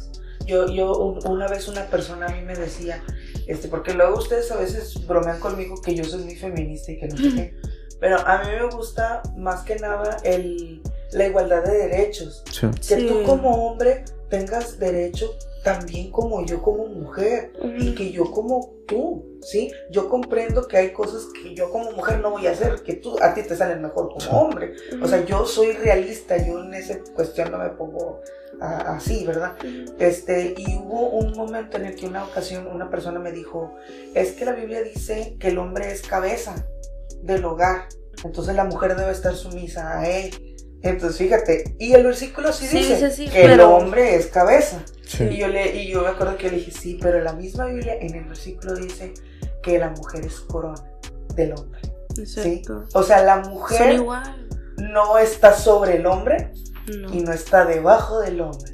[0.47, 3.03] Yo, yo un- una vez una persona a mí me decía,
[3.47, 7.09] este, porque luego ustedes a veces bromean conmigo que yo soy muy feminista y que
[7.09, 7.55] no sé qué,
[8.01, 12.43] pero a mí me gusta más que nada el, la igualdad de derechos.
[12.51, 12.67] Sí.
[12.77, 13.07] Que Sí.
[13.09, 17.95] tú como hombre tengas derecho también como yo como mujer y Ujú.
[17.95, 19.71] que yo como tú, ¿sí?
[19.91, 23.17] Yo comprendo que hay cosas que yo como mujer no voy a hacer, que tú
[23.23, 24.75] a ti te salen mejor como hombre.
[25.01, 28.21] O sea, yo soy realista, yo en esa cuestión no me pongo
[28.61, 29.55] ah, así, ¿verdad?
[29.61, 29.95] Ujú.
[30.01, 33.75] Este, y hubo un momento en el que una ocasión una persona me dijo,
[34.15, 36.67] es que la Biblia dice que el hombre es cabeza
[37.23, 37.89] del hogar,
[38.25, 40.54] entonces la mujer debe estar sumisa a él.
[40.85, 44.85] Entonces, fíjate, y el versículo sí, Sí, dice dice sí, que el hombre es cabeza.
[45.19, 47.95] Y yo, le, y yo me acuerdo que le dije, sí, pero la misma Biblia
[48.01, 49.15] en el versículo dice
[49.63, 50.83] que la mujer es corona
[51.35, 51.81] del hombre.
[52.15, 52.41] ¿sí?
[52.41, 52.85] Exacto.
[52.93, 54.47] O sea, la mujer igual.
[54.77, 56.53] no está sobre el hombre,
[56.99, 57.13] No.
[57.15, 58.73] y no está debajo del hombre.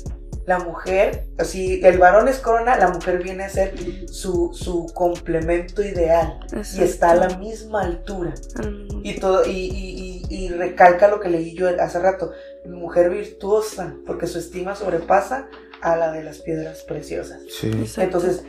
[0.51, 3.73] La mujer, si el varón es corona, la mujer viene a ser
[4.09, 6.41] su, su complemento ideal
[6.77, 8.35] y está a la misma altura.
[8.57, 12.33] Al- Y, todo, y, y- y- y recalca lo que leí yo hace rato,
[12.67, 15.47] mujer virtuosa, porque su estima sobrepasa
[15.83, 17.39] a la de las piedras preciosas.
[17.59, 17.69] Sí.
[17.71, 18.03] Exacto.
[18.03, 18.43] Entonces,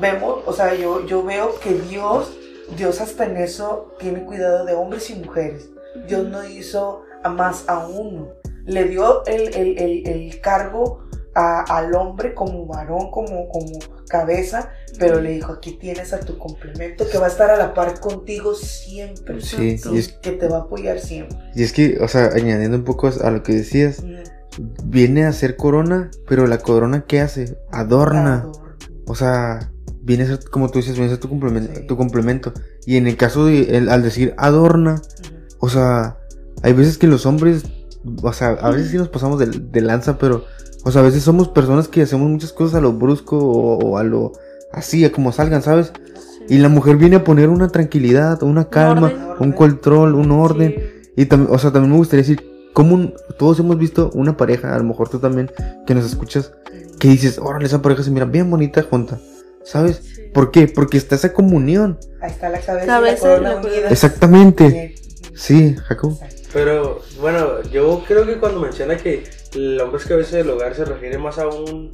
[0.00, 2.36] vemos, o sea, yo, yo veo que Dios,
[2.76, 5.68] Dios hasta en eso tiene cuidado de hombres y mujeres.
[6.08, 8.32] Dios no hizo a más a uno.
[8.66, 14.70] Le dio el, el- el- el cargo a- al hombre como varón, como, como cabeza,
[14.98, 18.00] pero le dijo, aquí tienes a tu complemento que va a estar a la par
[18.00, 19.40] contigo siempre.
[19.40, 21.38] Sí, y es, Que te va a apoyar siempre.
[21.54, 24.02] y es que, o sea, añadiendo un poco a lo que decías,
[24.84, 27.56] viene a ser corona, pero la corona, ¿qué hace?
[27.70, 28.40] Adorna.
[28.42, 28.52] Adorno.
[29.06, 31.72] O sea, viene a ser, como tú dices, viene a ser tu complemento.
[31.74, 31.86] Sí.
[31.86, 32.52] Tu complemento.
[32.86, 35.00] Y en el caso de, el- al decir adorna,
[35.58, 36.18] o sea,
[36.62, 37.62] hay veces que los hombres,
[38.22, 40.44] o sea, a veces sí nos pasamos de, de lanza, pero,
[40.84, 43.98] o sea, a veces somos personas que hacemos muchas cosas a lo brusco o, o
[43.98, 44.32] a lo
[44.72, 45.92] así, a como salgan, ¿sabes?
[46.48, 49.20] Y la mujer viene a poner una tranquilidad, una calma, orden.
[49.40, 50.74] un control, un orden.
[50.76, 51.12] Sí.
[51.16, 54.74] Y también, o sea, también me gustaría decir, como un- todos hemos visto una pareja,
[54.74, 55.50] a lo mejor tú también,
[55.86, 56.52] que nos escuchas,
[56.98, 59.18] que dices, órale, esa pareja se mira bien bonita junta.
[59.64, 60.00] ¿Sabes?
[60.02, 60.22] Sí.
[60.32, 60.66] ¿Por qué?
[60.68, 61.98] Porque está esa comunión.
[62.22, 63.74] Ahí está la cabeza, Cabeza y la corona la corona.
[63.76, 63.88] unida.
[63.90, 64.94] Exactamente.
[64.96, 65.30] Sí.
[65.34, 66.16] Sí, Jacob.
[66.52, 70.84] Pero bueno, yo creo que cuando menciona que el hombre es cabeza del hogar se
[70.84, 71.90] refiere más a un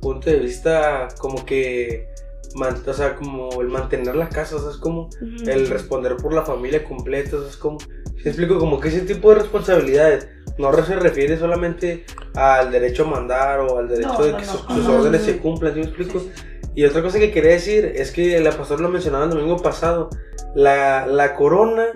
[0.00, 2.08] punto de vista como que,
[2.54, 5.48] man- o sea, como el mantener la casa, o sea, es como Ujú.
[5.50, 9.40] el responder por la familia completa, es como, si explico, como que ese tipo de
[9.40, 14.38] responsabilidades no se refiere solamente al derecho a mandar o al derecho No, de no,
[14.38, 14.52] que no.
[14.52, 16.20] sus, sus órdenes se cumplan, ¿sí me explico?
[16.20, 16.42] Sí, sí.
[16.76, 20.10] Y otra cosa que quería decir es que la pastora lo mencionaba el domingo pasado.
[20.54, 21.86] La, la corona,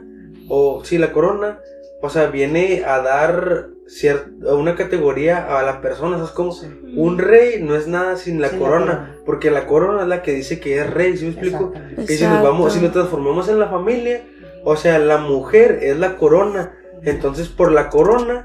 [0.49, 1.61] o sí, la corona,
[2.03, 6.17] o sea, viene a dar cierta, una categoría a la persona.
[6.17, 6.67] O sea, es como Sí.
[6.97, 10.23] un rey no es nada sin la Sin la corona, porque la corona es la
[10.23, 11.73] que dice que es rey, ¿sí me explico?
[11.99, 14.23] Y si nos vamos, si lo transformamos en la familia,
[14.65, 16.73] o sea, la mujer es la corona.
[17.03, 18.43] Entonces, por la corona,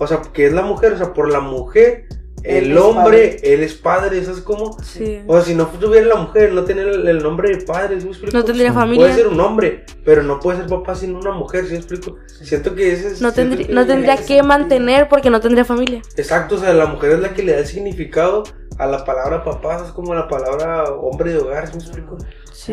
[0.00, 2.04] o sea, que es la mujer, o sea, por la mujer,
[2.44, 3.40] el es hombre, padre.
[3.54, 4.76] él es padre, ¿sabes cómo?
[4.82, 5.20] Sí.
[5.26, 8.04] O sea, si no tuviera la mujer, no tener el, el nombre de padre, ¿sí
[8.06, 8.36] me explico?
[8.36, 9.06] No tendría familia.
[9.06, 12.16] Puede ser un hombre, pero no puede ser papá sin una mujer, ¿sí me explico?
[12.42, 13.20] Siento que ese es...
[13.20, 16.00] No, siento tendrí- que- no tendría que mantener porque no tendría familia.
[16.16, 18.44] Exacto, o sea, la mujer es la que le da el significado
[18.78, 22.18] a la palabra papá, es como la palabra hombre de hogar, ¿sí me explico?
[22.52, 22.72] Sí.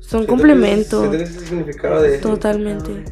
[0.00, 1.04] Son Siento que complementos.
[1.04, 2.18] ese- Siento que ese es el significado de...
[2.18, 3.04] Totalmente.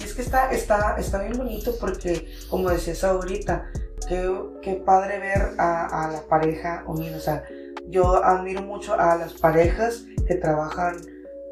[0.00, 3.66] Y es que está, está, está bien bonito porque, como decías ahorita,
[4.08, 4.30] qué,
[4.62, 7.16] qué padre ver a, a la pareja unida.
[7.16, 7.44] O sea,
[7.88, 10.96] yo admiro mucho a las parejas que trabajan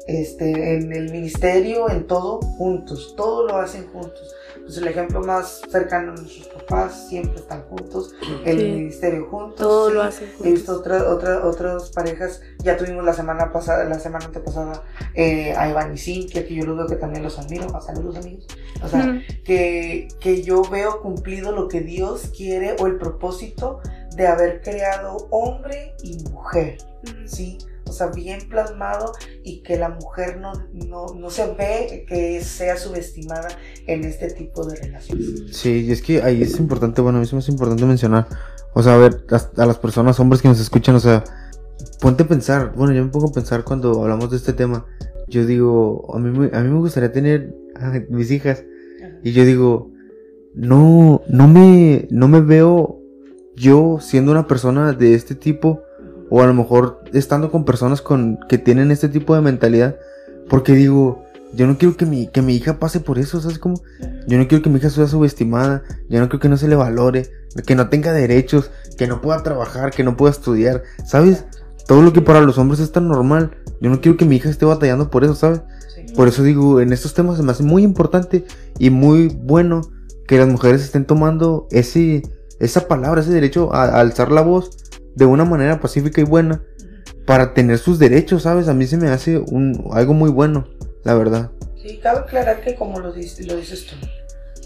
[0.07, 3.13] este, en el ministerio, en todo, juntos.
[3.17, 4.35] Todo lo hacen juntos.
[4.63, 8.15] Pues el ejemplo más cercano a nuestros papás siempre están juntos,
[8.45, 8.63] el Sí.
[8.71, 9.57] ministerio juntos.
[9.59, 9.93] Todo sí.
[9.93, 10.51] lo hacen He juntos.
[10.53, 14.81] visto otras otra, otras parejas, ya tuvimos la semana pasada, la semana antepasada
[15.13, 18.17] eh, a Iván y Cintia, que yo lo veo que también los admiro, a saludos
[18.17, 18.47] amigos.
[18.83, 23.81] O sea, que, que yo veo cumplido lo que Dios quiere o el propósito
[24.15, 26.77] de haber creado hombre y mujer,
[27.25, 27.59] ¿sí?
[27.95, 33.47] Sea, bien plasmado y que la mujer no, no, no se ve que sea subestimada
[33.87, 35.55] en este tipo de relaciones.
[35.55, 38.27] Sí, y es que ahí es importante, bueno, a mí hace importante mencionar,
[38.73, 41.23] o sea, a ver, a, a las personas, hombres que nos escuchan, o sea,
[42.01, 44.85] ponte a pensar, bueno, yo me pongo a pensar cuando hablamos de este tema,
[45.27, 48.63] yo digo, a mí, a mí me gustaría tener a mis hijas,
[49.23, 49.91] y yo digo,
[50.53, 53.01] no, no me, no me veo
[53.55, 55.81] yo siendo una persona de este tipo,
[56.29, 59.95] o a lo mejor estando con personas con, que tienen este tipo de mentalidad,
[60.49, 63.81] porque digo, yo no quiero que mi, que mi hija pase por eso, ¿sabes cómo?
[64.27, 66.75] Yo no quiero que mi hija sea subestimada, yo no quiero que no se le
[66.75, 67.29] valore,
[67.65, 71.45] que no tenga derechos, que no pueda trabajar, que no pueda estudiar, ¿sabes?
[71.87, 74.49] Todo lo que para los hombres es tan normal, yo no quiero que mi hija
[74.49, 75.61] esté batallando por eso, ¿sabes?
[76.15, 78.45] Por eso digo, en estos temas se me hace muy importante
[78.79, 79.81] y muy bueno
[80.27, 82.23] que las mujeres estén tomando ese,
[82.59, 84.71] esa palabra, ese derecho a, a alzar la voz
[85.15, 86.63] de una manera pacífica y buena
[87.25, 88.67] para tener sus derechos, ¿sabes?
[88.67, 90.67] A mí se me hace un, algo muy bueno,
[91.03, 91.51] la verdad.
[91.81, 93.95] Sí, cabe aclarar que como lo, dices- lo dices tú,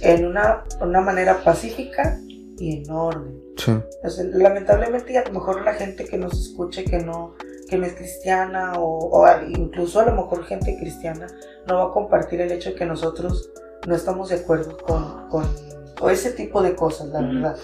[0.02, 2.20] en una, una manera pacífica
[2.58, 3.40] y en orden.
[3.58, 3.72] Sí.
[4.04, 7.36] O sea, lamentablemente y a lo mejor la gente que nos escuche que no,
[7.70, 11.28] que no es cristiana o, o incluso a lo mejor gente cristiana
[11.68, 13.52] no va a compartir el hecho de que nosotros
[13.88, 15.46] no estamos de acuerdo con, con,
[15.98, 17.34] con ese tipo de cosas, la Ujú.
[17.34, 17.56] verdad.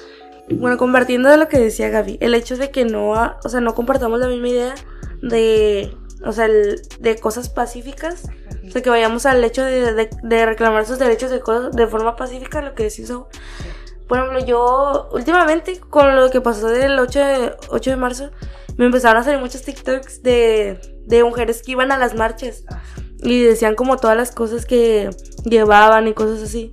[0.50, 3.12] Bueno, compartiendo de lo que decía Gaby, el hecho de que no,
[3.44, 4.76] o sea, no compartamos la misma idea
[5.22, 8.24] de, o sea, el- de cosas pacíficas,
[8.68, 11.88] o sea, que vayamos al hecho de, de- de reclamar esos derechos de cosas de
[11.88, 13.26] forma pacífica, lo que decís Saúl.
[14.08, 18.30] Por ejemplo, yo últimamente con lo que pasó del 8 de, 8 de marzo,
[18.78, 22.66] me empezaron a salir muchos TikToks de, de mujeres que iban a las marchas
[23.24, 25.10] y decían como todas las cosas que
[25.44, 26.70] llevaban y cosas así.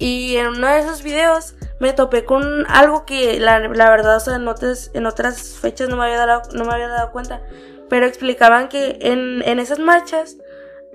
[0.00, 4.20] Y en uno de esos videos me topé con algo que la, la verdad, o
[4.20, 7.42] sea, en otras, en otras fechas no me había dado, no me había dado cuenta.
[7.90, 10.38] Pero explicaban que en, en esas marchas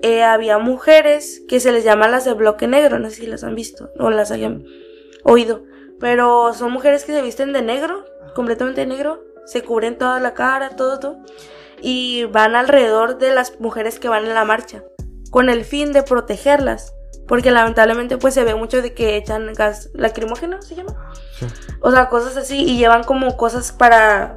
[0.02, 3.44] eh, había mujeres que se les llama las de bloque negro, no sé si las
[3.44, 4.64] han visto o las hayan
[5.22, 5.62] oído.
[6.00, 10.34] Pero son mujeres que se visten de negro, completamente de negro, se cubren toda la
[10.34, 11.18] cara, todo, todo.
[11.80, 14.82] Y van alrededor de las mujeres que van en la marcha,
[15.30, 16.95] con el fin de protegerlas.
[17.26, 21.12] Porque lamentablemente pues se ve mucho de que echan gas lacrimógeno, ¿se llama?
[21.38, 21.46] Sí.
[21.80, 24.34] O sea, cosas así y llevan como cosas para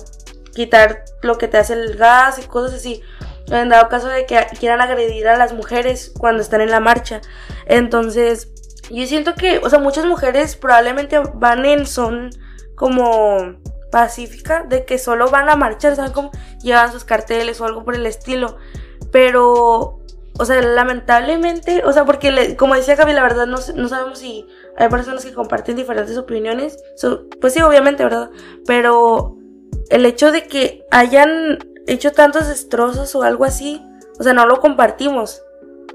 [0.54, 3.02] quitar lo que te hace el gas y cosas así.
[3.48, 7.22] En dado caso de que quieran agredir a las mujeres cuando están en la marcha.
[7.66, 8.50] Entonces,
[8.92, 12.30] yo siento que, o sea, muchas mujeres probablemente van en son
[12.76, 13.60] como
[13.92, 16.12] pacífica, de que solo van a marchar, ¿saben?
[16.12, 18.58] Como llevan sus carteles o algo por el estilo.
[19.12, 19.99] Pero,
[20.40, 24.20] o sea, lamentablemente, o sea, porque le- como decía Gaby, la verdad no, no sabemos
[24.20, 24.48] si
[24.78, 26.78] hay personas que comparten diferentes opiniones.
[26.96, 28.30] So, pues sí, obviamente, ¿verdad?
[28.66, 29.36] Pero
[29.90, 33.82] el hecho de que hayan hecho tantos destrozos o algo así,
[34.20, 35.42] o sea, no lo compartimos.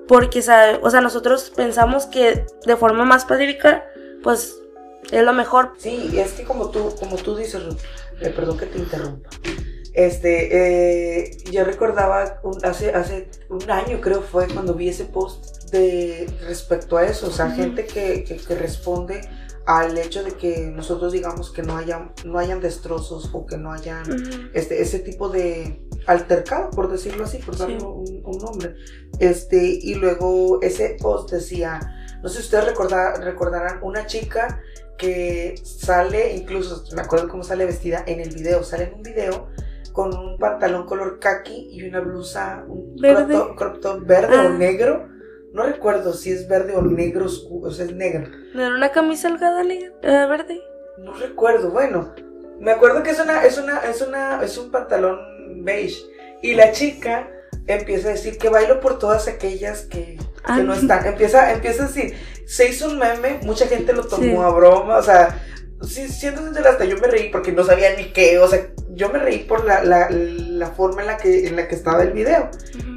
[0.07, 3.85] Porque, o sea, nosotros pensamos que de forma más pacífica,
[4.23, 4.57] pues
[5.11, 5.73] es lo mejor.
[5.79, 7.79] Sí, es que como tú, como tú dices, Ruth,
[8.21, 9.31] eh, perdón que te interrumpa.
[9.95, 10.49] Este,
[11.29, 16.27] eh, yo recordaba un- hace, hace un año creo fue cuando vi ese post de
[16.47, 19.21] respecto a eso, o sea, gente que, que, que responde
[19.67, 23.73] al hecho de que nosotros digamos que no hayan, no hayan destrozos o que no
[23.73, 24.03] hayan
[24.53, 27.87] este, ese tipo de altercado, por decirlo así, por darle Sí.
[27.87, 28.75] un, un nombre.
[29.21, 31.81] Este, y luego ese post decía,
[32.23, 34.61] no sé si ustedes recorda- recordarán, una chica
[34.99, 39.49] que sale, incluso me acuerdo cómo sale vestida en el video, sale en un video
[39.95, 43.33] con un pantalón color khaki y una blusa, un Verde.
[43.35, 44.47] crop top, crop top verde Ah.
[44.47, 45.09] o negro.
[45.53, 48.29] No recuerdo si es verde o negro oscuro, o sea, es negro.
[48.55, 50.61] ¿No era una camisa holgada negra, eh, verde?
[50.99, 52.13] No recuerdo, bueno.
[52.59, 55.17] Me acuerdo que es una, es una, es una, es un pantalón
[55.65, 56.03] beige.
[56.43, 57.31] Y la chica
[57.69, 60.59] empieza a decir que bailo por todas aquellas que, que Ah.
[60.59, 61.07] no están.
[61.07, 62.15] Empieza, empieza a decir,
[62.47, 64.37] se hizo un meme, mucha gente lo tomó Sí.
[64.37, 65.41] a broma, o sea,
[65.83, 69.11] sí, siendo sincera, hasta yo me reí porque no sabía ni qué, o sea, yo
[69.11, 72.13] me reí por la, la, la forma en la que, en la que estaba el
[72.13, 72.51] video.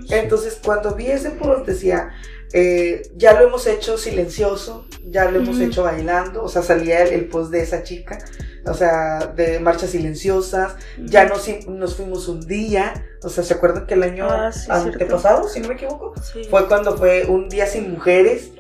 [0.10, 2.12] Entonces, cuando vi ese post decía,
[2.54, 7.14] eh, ya lo hemos hecho silencioso, ya lo hemos hecho bailando, o sea, salía el,
[7.14, 8.18] el post de esa chica,
[8.66, 13.86] o sea, de marchas silenciosas, ya nos, nos fuimos un día, o sea, ¿se acuerdan
[13.86, 16.14] que el año Ah, sí, antepasado, si no me equivoco?
[16.22, 16.46] Sí.
[16.50, 18.52] Fue cuando fue un día sin mujeres,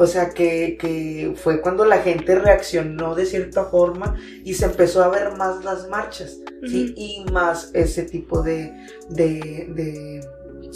[0.00, 5.04] o sea, que, que fue cuando la gente reaccionó de cierta forma y se empezó
[5.04, 6.38] a ver más las marchas.
[6.62, 8.72] Y más ese tipo de,
[9.10, 10.26] de, de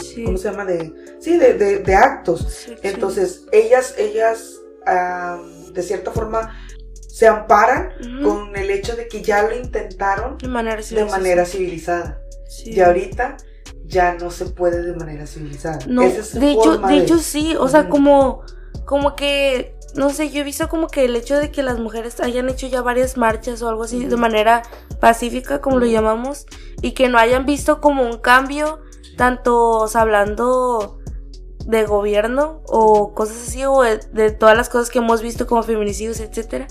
[0.02, 0.24] Sí.
[0.24, 0.64] ¿cómo se llama?
[0.64, 2.46] De, sí, de, de, de actos.
[2.66, 2.74] Sí.
[2.82, 4.60] Entonces, ellas, ellas,
[5.72, 6.54] de cierta forma,
[7.08, 7.90] se amparan
[8.22, 11.16] con el hecho de que ya lo intentaron de manera de silenciosa.
[11.16, 12.20] manera civilizada.
[12.64, 13.36] Y ahorita
[13.86, 15.78] ya no se puede de manera civilizada.
[15.86, 18.42] No, Esa es su de hecho, de hecho sí, o sea, como,
[18.84, 22.20] como que, no sé, yo he visto como que el hecho de que las mujeres
[22.20, 24.62] hayan hecho ya varias marchas o algo así de manera
[25.00, 26.46] pacífica, como lo llamamos,
[26.82, 28.80] y que no hayan visto como un cambio,
[29.16, 30.98] tanto, o sea, hablando
[31.66, 35.62] de gobierno o cosas así, o de, de todas las cosas que hemos visto como
[35.62, 36.66] feminicidios, etcétera.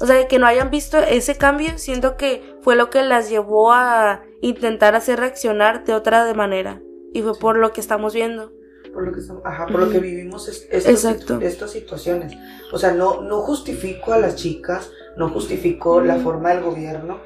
[0.00, 3.72] O sea, que no hayan visto ese cambio, siento que fue lo que las llevó
[3.72, 6.80] a intentar hacer reaccionar de otra de manera.
[7.12, 8.52] Y fue por lo que estamos viendo.
[8.98, 11.04] Por lo que estamos- ajá, por lo que vivimos es- estas,
[11.40, 12.32] estas situaciones.
[12.72, 17.20] O sea, no, no justifico a las chicas, no justifico la forma del gobierno.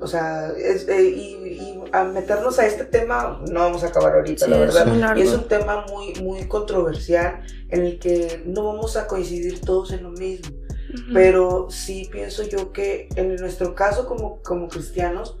[0.00, 4.14] O sea, es- eh, y, y a meternos a este tema no vamos a acabar
[4.14, 4.94] ahorita, Sí, la es verdad.
[4.96, 5.20] largo.
[5.20, 9.92] Y es un tema muy, muy controversial en el que no vamos a coincidir todos
[9.92, 10.56] en lo mismo.
[10.94, 11.12] Ujú.
[11.12, 15.36] Pero sí pienso yo que en nuestro caso como, como cristianos,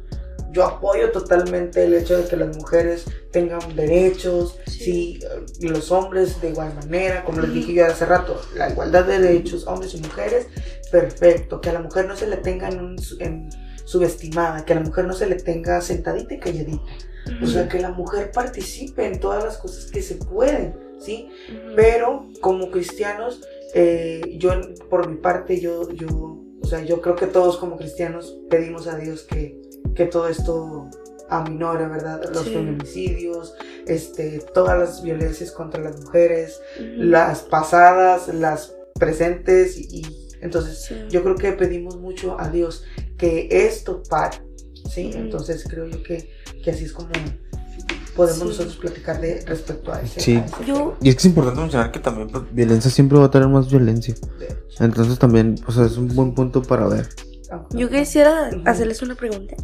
[0.52, 5.18] yo apoyo totalmente el hecho de que las mujeres tengan derechos, Sí.
[5.22, 9.18] eh, los hombres de igual manera, como les dije yo hace rato, la igualdad de
[9.18, 10.46] derechos, hombres y mujeres,
[10.90, 13.50] perfecto, que a la mujer no se le tenga en, un en
[13.84, 16.92] subestimada, que a la mujer no se le tenga sentadita y calladita,
[17.42, 21.28] o sea, que la mujer participe en todas las cosas que se pueden, ¿sí?
[21.76, 23.42] Pero como cristianos,
[23.74, 24.52] eh, yo
[24.88, 26.06] por mi parte, yo, yo,
[26.62, 29.60] o sea, yo creo que todos como cristianos pedimos a Dios que,
[29.94, 30.88] que todo esto
[31.30, 32.22] aminore, ¿verdad?
[32.32, 32.54] Los Sí.
[32.54, 33.54] feminicidios,
[33.86, 36.60] este, todas las violencias contra las mujeres,
[36.96, 40.02] las pasadas, las presentes y
[40.40, 40.94] entonces Sí.
[41.10, 42.84] yo creo que pedimos mucho a Dios
[43.18, 44.38] que esto pare,
[44.90, 45.10] ¿sí?
[45.14, 46.30] Entonces creo yo que,
[46.64, 47.08] que así es como
[48.16, 48.44] podemos Sí.
[48.46, 50.36] nosotros platicar de respecto a ese, Sí.
[50.36, 53.26] a ese Yo- Y es que es importante mencionar que también pues, violencia siempre va
[53.26, 54.14] a traer más violencia.
[54.80, 57.08] Entonces también, o sea, es un buen punto para ver.
[57.70, 59.56] Yo quisiera hacerles una pregunta.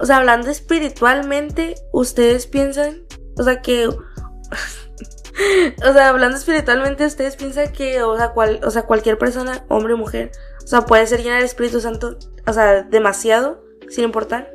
[0.00, 3.02] O sea, hablando espiritualmente, ¿ustedes piensan?
[3.36, 3.88] O sea, que.
[3.88, 9.94] o sea, hablando espiritualmente, ¿ustedes piensan que, o sea, cual, o sea, cualquier persona, hombre
[9.94, 10.30] o mujer,
[10.62, 14.50] o sea, puede ser llena del Espíritu Santo, o sea, demasiado, sin importar?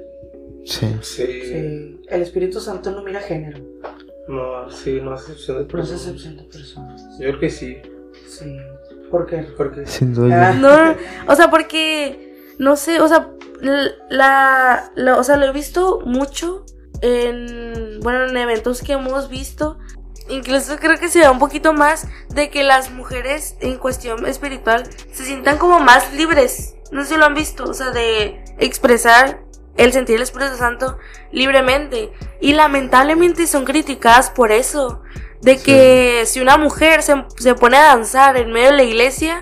[0.65, 0.87] Sí.
[1.01, 1.25] Sí.
[1.25, 3.59] Sí, el Espíritu Santo no mira género,
[4.27, 6.07] No, sí, no hace excepción de pero es personas.
[6.15, 7.01] excepción de personas.
[7.19, 7.77] Yo creo que sí.
[8.27, 8.57] Sí.
[9.11, 9.45] ¿Por qué?
[9.57, 10.49] Porque Sin duda.
[10.49, 10.53] Ah.
[10.53, 10.95] No,
[11.31, 13.29] o sea, porque, no sé, o sea,
[14.09, 16.65] la, la- o sea, lo he visto mucho
[17.01, 19.77] en, bueno, en eventos que hemos visto.
[20.29, 24.89] Incluso creo que se da un poquito más de que las mujeres en cuestión espiritual
[25.11, 26.75] se sientan como más libres.
[26.91, 29.41] No sé si lo han visto, o sea, de expresar
[29.75, 30.97] el sentir el Espíritu Santo
[31.31, 32.13] libremente.
[32.39, 35.01] Y lamentablemente son criticadas por eso.
[35.41, 35.63] De Sí.
[35.65, 39.41] que si una mujer se, se pone a danzar en medio de la iglesia,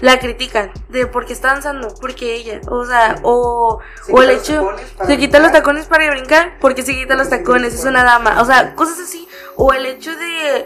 [0.00, 4.30] la critican de por qué está danzando, porque ella, o sea, o, Se o el
[4.30, 4.70] hecho,
[5.06, 8.44] se quita los tacones para brincar, porque se quita los tacones, es una dama, o
[8.44, 10.64] sea, cosas así, o el hecho de,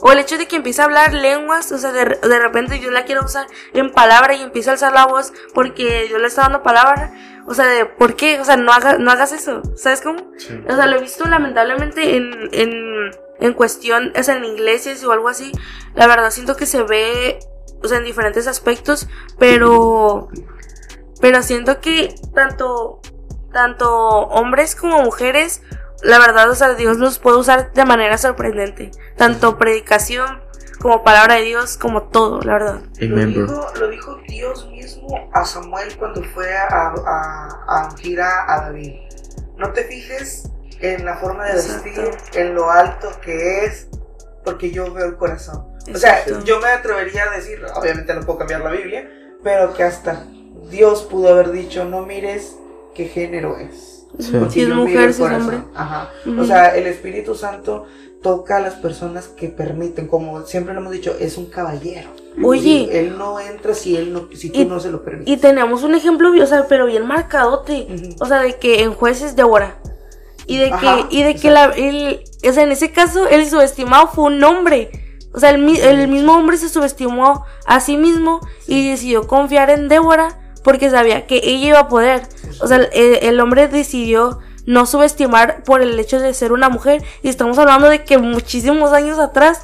[0.00, 2.90] o el hecho de que empieza a hablar lenguas, o sea, de, de repente yo
[2.90, 6.42] la quiero usar en palabra y empieza a alzar la voz porque yo le está
[6.42, 7.12] dando palabra,
[7.46, 10.20] o sea, de por qué, o sea, no hagas, no hagas eso, ¿sabes cómo?
[10.68, 15.12] O sea, lo he visto lamentablemente en, en, en cuestión, o sea, en iglesias o
[15.12, 15.52] algo así.
[15.94, 17.38] La verdad siento que se ve,
[17.82, 20.28] o sea, en diferentes aspectos, pero,
[21.20, 23.00] pero siento que tanto,
[23.52, 23.90] tanto
[24.28, 25.62] hombres como mujeres,
[26.02, 28.90] la verdad, o sea, Dios los puede usar de manera sorprendente.
[29.16, 30.40] Tanto predicación
[30.80, 32.80] como palabra de Dios, como todo, la verdad.
[32.98, 38.54] Lo dijo, lo dijo Dios mismo a Samuel cuando fue a, a, a ungir a,
[38.54, 38.94] a David.
[39.58, 42.38] No te fijes en la forma de vestir, Exacto.
[42.38, 43.88] en lo alto que es,
[44.42, 45.69] porque yo veo el corazón.
[45.94, 49.10] O sea, yo me atrevería a decir, obviamente no puedo cambiar la Biblia,
[49.42, 50.26] pero que hasta
[50.70, 52.56] Dios pudo haber dicho, no mires
[52.94, 54.06] qué género es.
[54.18, 54.32] Sí.
[54.50, 55.42] Si es mujer, el si es corazón.
[55.54, 55.58] hombre.
[55.74, 56.10] Ajá.
[56.38, 57.86] O sea, el Espíritu Santo
[58.22, 62.10] toca a las personas que permiten, como siempre lo hemos dicho, es un caballero.
[62.44, 62.60] Oye.
[62.62, 65.32] Sí, él no entra si él no, si tú Y- no se lo permites.
[65.32, 67.86] Y tenemos un ejemplo, o sea, pero bien marcadote.
[67.88, 68.16] Ujú.
[68.20, 69.76] O sea, de que en jueces de ahora.
[70.46, 73.48] Y de Ajá, que, y de que la, el, o sea, en ese caso, el
[73.48, 74.90] subestimado fue un hombre.
[75.32, 79.88] O sea, el, el mismo hombre se subestimó a sí mismo y decidió confiar en
[79.88, 82.22] Débora porque sabía que ella iba a poder.
[82.60, 87.02] O sea, el, el hombre decidió no subestimar por el hecho de ser una mujer.
[87.22, 89.62] Y estamos hablando de que muchísimos años atrás,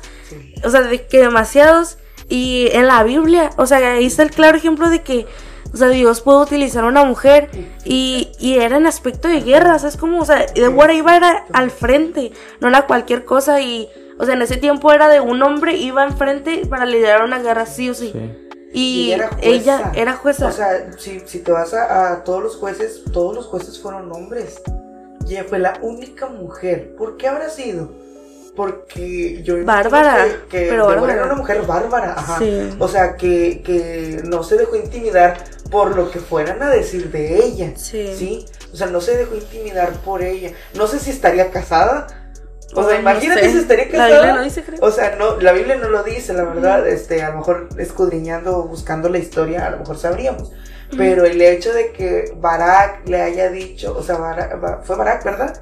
[0.65, 1.99] o sea, de que demasiados.
[2.29, 5.27] Y en la Biblia, o sea, ahí está el claro ejemplo de que,
[5.73, 7.51] o sea, Dios pudo utilizar a una mujer
[7.85, 10.23] y, y era en aspecto de guerra, ¿sabes cómo?
[10.23, 14.43] O sea, Débora iba era al frente, no era cualquier cosa y, o sea, en
[14.43, 18.13] ese tiempo era de un hombre iba enfrente para liderar una guerra sí o sí.
[18.13, 18.43] Sí.
[18.73, 19.47] Y, ella era jueza.
[19.47, 20.47] ella era jueza.
[20.49, 24.13] O sea, si, si te vas a, a todos los jueces, todos los jueces fueron
[24.13, 24.61] hombres.
[25.27, 26.95] Y ella fue la única mujer.
[26.97, 27.91] ¿Por qué habrá sido?
[28.55, 31.13] Porque yo Bárbara, que, que pero bárbara.
[31.13, 32.39] era una mujer bárbara, ajá.
[32.39, 32.75] Sí.
[32.79, 35.37] O sea, que, que no se dejó intimidar
[35.71, 37.73] por lo que fueran a decir de ella.
[37.77, 38.47] Sí.
[38.73, 40.53] O sea, no se dejó intimidar por ella.
[40.75, 42.07] No sé si estaría casada.
[42.75, 43.51] O sea, Ay, no imagínate sé.
[43.53, 44.09] si estaría La casada.
[44.17, 44.79] Biblia no dice, creo.
[44.83, 48.65] O sea, no, la Biblia no lo dice, la verdad, este, a lo mejor escudriñando,
[48.65, 50.53] buscando la historia, a lo mejor sabríamos.
[50.97, 55.25] Pero el hecho de que Barak le haya dicho, o sea, Barak- Ba- fue Barak,
[55.25, 55.59] ¿verdad?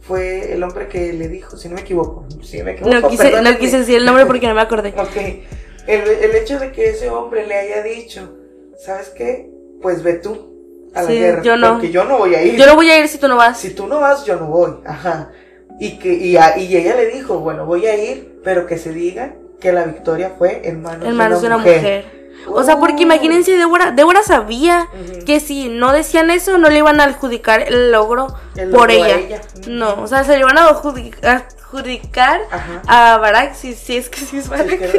[0.00, 3.40] Fue el hombre que le dijo, si no me equivoco, si me equivoco, No quise,
[3.40, 4.92] no quise decir el nombre porque no me acordé.
[4.98, 5.16] Ok,
[5.86, 8.36] el, el hecho de que ese hombre le haya dicho,
[8.84, 9.50] ¿sabes qué?
[9.82, 11.72] Pues ve tú a la Sí, guerra, yo no.
[11.74, 12.56] porque yo no voy a ir.
[12.56, 13.58] Yo no voy a ir si tú no vas.
[13.60, 14.72] Si tú no vas, yo no voy.
[14.86, 15.30] Ajá.
[15.80, 18.92] Y que y, a- y ella le dijo, bueno, voy a ir, pero que se
[18.92, 21.76] diga que la victoria fue en manos, en manos de de una mujer.
[21.78, 22.24] mujer.
[22.46, 25.24] O sea, porque imagínense, Débora, Débora sabía Ujú.
[25.24, 29.06] que si no decían eso, no le iban a adjudicar el logro El por logro
[29.06, 29.40] ella.
[29.66, 32.40] No, o sea, se le iban a adjudi- adjudicar
[32.86, 34.70] a Barak, si, si es que sí es Sí, Barak.
[34.72, 34.96] es que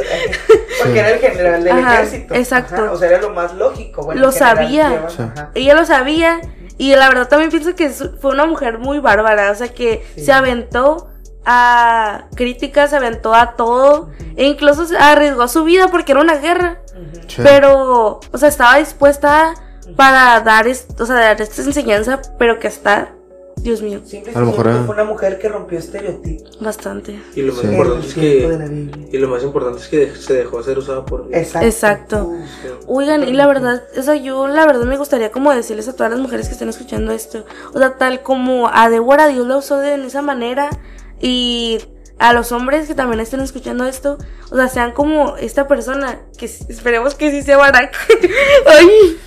[0.82, 2.34] porque era el general del Ajá, ejército.
[2.34, 2.74] exacto.
[2.74, 4.02] Ajá, O sea, era lo más lógico.
[4.02, 4.88] Bueno, Lo general sabía.
[4.90, 5.22] lleva- Sí.
[5.22, 5.50] ajá.
[5.54, 6.40] Ella lo sabía
[6.78, 10.24] y la verdad también pienso que fue una mujer muy bárbara, o sea, que Sí.
[10.26, 11.08] se aventó
[11.44, 16.36] a críticas, se aventó a todo e incluso se arriesgó su vida porque era una
[16.36, 16.80] guerra.
[17.28, 17.40] Sí.
[17.42, 19.54] Pero, o sea, estaba dispuesta
[19.96, 23.10] para dar, o sea, dar esta enseñanza, pero que está,
[23.66, 24.00] Dios mío,
[24.32, 26.56] A lo mejor fue una mujer que rompió estereotipos.
[26.60, 27.20] bastante.
[27.34, 27.66] Y lo más Sí.
[27.68, 31.52] Importante es que y lo más importante es que se dejó ser usada por Dios.
[31.56, 32.32] Exacto.
[32.86, 36.12] Oigan, y la verdad, o sea, yo la verdad me gustaría como decirles a todas
[36.12, 39.78] las mujeres que estén escuchando esto, o sea, tal como a Débora Dios la usó
[39.78, 40.70] de esa manera
[41.20, 41.78] y
[42.18, 44.16] a los hombres que también estén escuchando esto,
[44.50, 47.94] o sea, sean como esta persona, que esperemos que sí sea Barak.
[48.66, 49.18] Ay.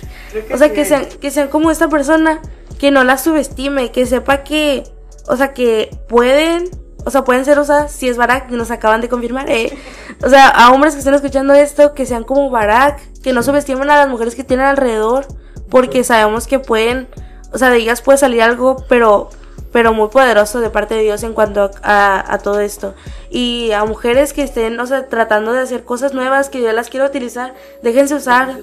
[0.52, 0.74] O sea, sí.
[0.74, 2.40] que sean, que sean como esta persona,
[2.80, 4.84] que no la subestime, que sepa que,
[5.28, 6.70] o sea, que pueden,
[7.04, 9.76] o sea, pueden ser usadas si es Barak, y nos acaban de confirmar, eh.
[10.24, 13.90] O sea, a hombres que estén escuchando esto, que sean como Barak, que no subestimen
[13.90, 15.26] a las mujeres que tienen alrededor,
[15.68, 17.06] porque sabemos que pueden,
[17.52, 19.28] o sea, de ellas puede salir algo, pero
[19.72, 22.94] pero muy poderoso de parte de Dios en cuanto a, a todo esto.
[23.30, 26.88] Y a mujeres que estén, o sea, tratando de hacer cosas nuevas, que Dios las
[26.88, 28.58] quiere utilizar, déjense usar,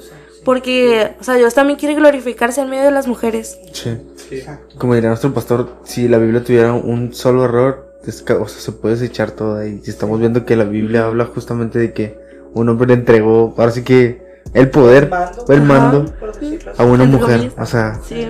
[0.47, 3.59] porque, o sea, Dios también quiere glorificarse en medio de las mujeres.
[3.73, 3.97] Sí.
[4.15, 4.35] Sí.
[4.37, 4.75] Exacto.
[4.79, 8.95] Como diría nuestro pastor, si la Biblia tuviera un solo error, o sea, se puede
[8.95, 9.67] desechar toda.
[9.67, 12.17] Y estamos viendo que la Biblia habla justamente de que
[12.53, 14.21] un hombre le entregó, ahora sí que
[14.53, 15.45] el poder, Mando.
[15.49, 16.05] el mando
[16.77, 17.51] a una mujer.
[17.57, 18.21] O sea, Sí.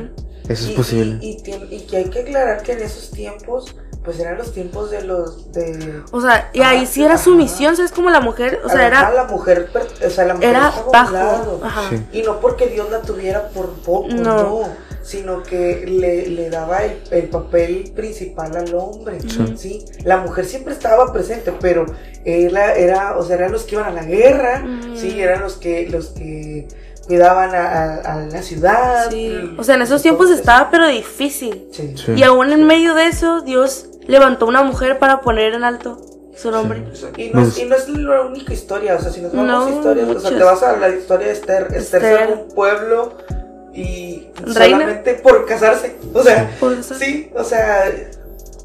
[0.49, 1.19] eso es Y- posible.
[1.21, 3.75] Y, y tien- y que hay que aclarar que en esos tiempos,
[4.07, 7.91] pues eran los tiempos de los de O sea, y ahí sí era sumisión, ¿sabes?
[7.91, 9.69] Como la mujer, o sea, era, la mujer,
[10.05, 11.13] o sea, la mujer era estaba a un bajo.
[11.13, 11.59] lado.
[11.61, 11.81] Ajá.
[11.89, 12.01] Sí.
[12.13, 14.37] Y no porque Dios la tuviera por poco, No.
[14.37, 14.59] no,
[15.03, 19.55] sino que le, le daba el, el papel principal al hombre, Sí.
[19.57, 19.85] ¿sí?
[20.05, 21.85] La mujer siempre estaba presente, pero
[22.23, 24.95] era, era, o sea, eran los que iban a la guerra, Mm.
[24.95, 26.67] sí, eran los que, los que
[27.07, 29.09] cuidaban a, a- a la ciudad.
[29.09, 29.29] Sí.
[29.29, 31.69] mm, O sea, en esos tiempos estaba pero difícil.
[31.71, 31.93] Sí.
[31.95, 32.11] Sí.
[32.17, 35.99] Y aún en medio de eso, Dios levantó una mujer para poner en alto
[36.35, 36.83] su nombre.
[37.17, 39.47] Y no, es, Pues- y no es la única historia, o sea, si nos vamos
[39.47, 42.29] No, a historias, o sea, te vas a la historia de Esther, Esther Esther.
[42.31, 43.13] un pueblo
[43.73, 44.77] y Reina.
[44.77, 46.51] solamente por casarse, o sea,
[46.97, 47.91] sí, o sea,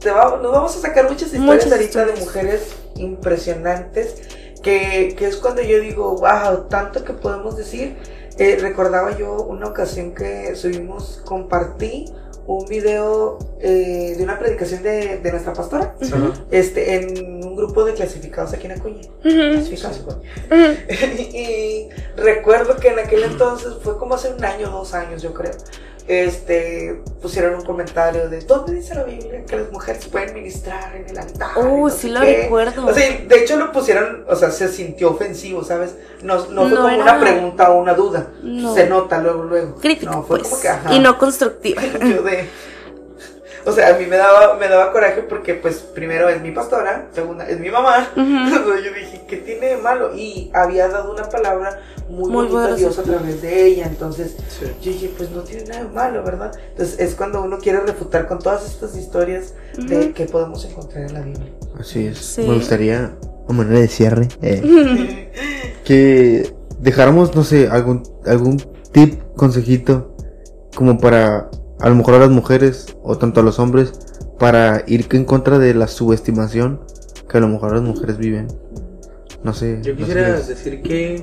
[0.01, 2.18] te va- nos vamos a sacar muchas historias Muchas ahorita historias.
[2.18, 2.62] de mujeres
[2.97, 4.14] impresionantes,
[4.62, 7.97] que, que es cuando yo digo, wow, tanto que podemos decir.
[8.38, 12.07] Eh, recordaba yo una ocasión que subimos, compartí
[12.47, 15.95] un video eh, de una predicación de, de nuestra pastora
[16.51, 19.03] este, en un grupo de clasificados aquí en Acuña.
[19.22, 20.01] Clasificados.
[20.01, 20.18] Ujú.
[21.34, 25.53] y recuerdo que en aquel entonces, fue como hace un año, dos años yo creo,
[26.09, 31.09] este, pusieron un comentario de ¿dónde dice la Biblia que las mujeres pueden ministrar en
[31.09, 31.50] el altar?
[31.57, 32.42] Uh, no sí lo qué?
[32.42, 32.86] recuerdo.
[32.86, 35.94] O sea, de hecho lo pusieron, o sea, se sintió ofensivo, ¿sabes?
[36.22, 38.26] No, no fue No como era- una pregunta o una duda.
[38.74, 39.76] Se nota luego, luego.
[39.76, 40.50] Crítico, No, fue pues.
[40.50, 40.92] como que, ajá.
[40.94, 41.82] Y no constructiva.
[42.00, 42.48] yo de
[43.65, 47.09] o sea a mí me daba me daba coraje porque pues primero es mi pastora
[47.15, 48.23] segunda es mi mamá Ujú.
[48.85, 52.77] yo dije qué tiene de malo y había dado una palabra muy, Muy bonita a.
[52.77, 54.67] Dios a través de ella entonces Sí.
[54.83, 58.27] yo dije pues no tiene nada de malo verdad entonces es cuando uno quiere refutar
[58.29, 62.19] con todas estas historias de que podemos encontrar en la Biblia Así es.
[62.19, 62.43] Sí.
[62.43, 63.13] Me gustaría,
[63.49, 65.33] a manera de cierre, eh,
[65.85, 68.59] que dejáramos, no sé, algún, algún
[68.93, 70.15] tip, consejito,
[70.77, 71.49] como para,
[71.83, 73.93] a lo mejor a las mujeres, o tanto a los hombres,
[74.39, 76.80] para ir en contra de la subestimación
[77.28, 78.49] que a lo mejor las mujeres viven.
[79.43, 79.80] No sé.
[79.83, 80.55] Yo no quisiera sé.
[80.55, 81.22] decir que,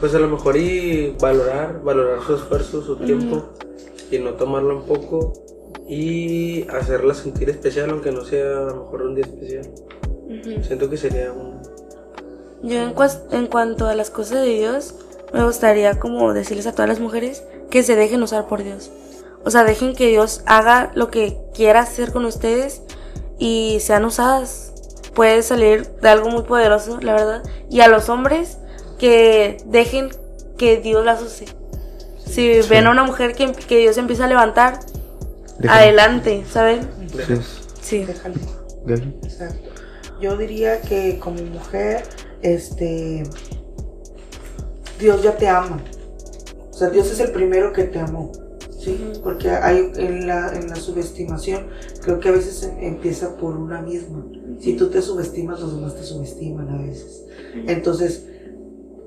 [0.00, 3.50] pues a lo mejor y valorar, valorar su esfuerzo, su tiempo
[4.10, 5.32] y no tomarlo en poco
[5.88, 9.70] y hacerla sentir especial, aunque no sea a lo mejor un día especial.
[10.62, 11.60] Siento que sería un.
[12.62, 14.94] Yo en, cuas- en cuanto a las cosas de Dios,
[15.32, 18.90] me gustaría como decirles a todas las mujeres que se dejen usar por Dios.
[19.44, 22.82] O sea, dejen que Dios haga lo que quiera hacer con ustedes
[23.38, 24.72] y sean usadas.
[25.14, 27.42] Puede salir de algo muy poderoso, la verdad.
[27.70, 28.58] Y a los hombres
[28.98, 30.10] que dejen
[30.58, 31.46] que Dios las use.
[32.24, 32.68] Si Sí.
[32.68, 34.80] ven a una mujer que, que Dios empieza a levantar,
[35.68, 36.88] adelante, ¿saben?
[37.80, 38.04] Sí.
[38.04, 38.34] Déjalo.
[38.84, 39.14] Gaby.
[39.24, 39.68] Exacto.
[40.20, 42.02] Yo diría que como mujer,
[42.42, 43.24] este,
[44.98, 45.80] Dios ya te ama.
[46.70, 48.30] O sea, Dios es el primero que te amó.
[48.80, 49.12] ¿Sí?
[49.22, 51.66] Porque hay en la, en la subestimación,
[52.02, 54.24] creo que a veces em- empieza por una misma.
[54.60, 57.24] Si tú te subestimas, los demás te subestiman a veces.
[57.66, 58.24] Entonces,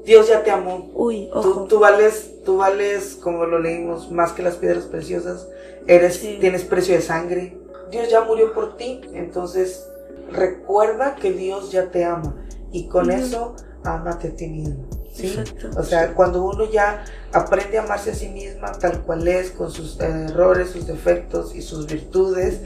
[0.05, 0.91] Dios ya te amó.
[0.93, 1.63] Uy, Tú, ojo.
[1.69, 5.47] tú vales, tú vales, como lo leímos, más que las piedras preciosas.
[5.87, 6.37] Eres, Sí.
[6.39, 7.57] tienes precio de sangre.
[7.91, 9.01] Dios ya murió por ti.
[9.13, 9.85] Entonces,
[10.31, 12.35] recuerda que Dios ya te ama.
[12.71, 14.87] Y con eso, ámate a ti mismo.
[15.13, 15.27] ¿Sí?
[15.37, 15.69] Exacto.
[15.79, 19.71] O sea, cuando uno ya aprende a amarse a sí misma tal cual es, con
[19.71, 22.61] sus errores, sus defectos y sus virtudes,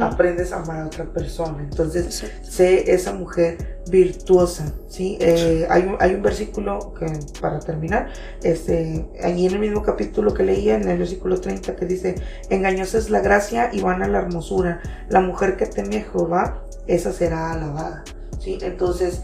[0.00, 1.62] aprendes a amar a otra persona.
[1.62, 2.50] Entonces, Exacto.
[2.50, 5.18] sé esa mujer virtuosa, ¿sí?
[5.20, 7.06] Eh, hay, un, hay un versículo que,
[7.40, 11.86] para terminar, este, allí en el mismo capítulo que leía, en el versículo 30, que
[11.86, 12.14] dice,
[12.48, 17.12] engañosa es la gracia y vana la hermosura, la mujer que teme a Jehová, esa
[17.12, 18.04] será alabada,
[18.38, 18.58] ¿sí?
[18.62, 19.22] Entonces,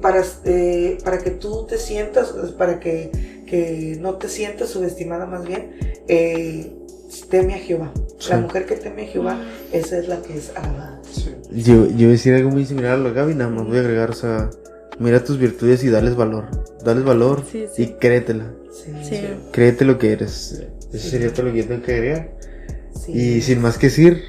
[0.00, 2.28] para, eh, para que tú te sientas,
[2.58, 3.10] para que,
[3.46, 5.70] que no te sientas subestimada más bien,
[6.08, 6.72] eh,
[7.30, 7.92] teme a Jehová.
[8.30, 8.42] La Sí.
[8.42, 9.38] mujer que teme a Jehová,
[9.72, 11.00] esa es la que es alabada.
[11.52, 13.80] Yo, yo a decir algo muy similar a lo de Gaby, nada más voy a
[13.80, 14.50] agregar, o sea,
[14.98, 16.46] mira tus virtudes y dales valor.
[16.84, 17.94] Dales valor Sí, y sí.
[18.00, 18.50] créetela.
[18.72, 19.20] Sí, Sí.
[19.52, 20.62] Créete lo que eres.
[20.92, 21.10] Eso Sí.
[21.10, 22.30] sería todo lo que yo tengo que agregar.
[23.04, 23.12] sí.
[23.12, 24.22] Y sin más que decir,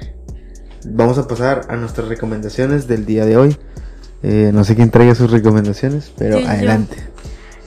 [0.84, 3.56] vamos a pasar a nuestras recomendaciones del día de hoy.
[4.28, 6.48] Eh, no sé quién traiga sus recomendaciones, pero yo.
[6.48, 6.96] adelante.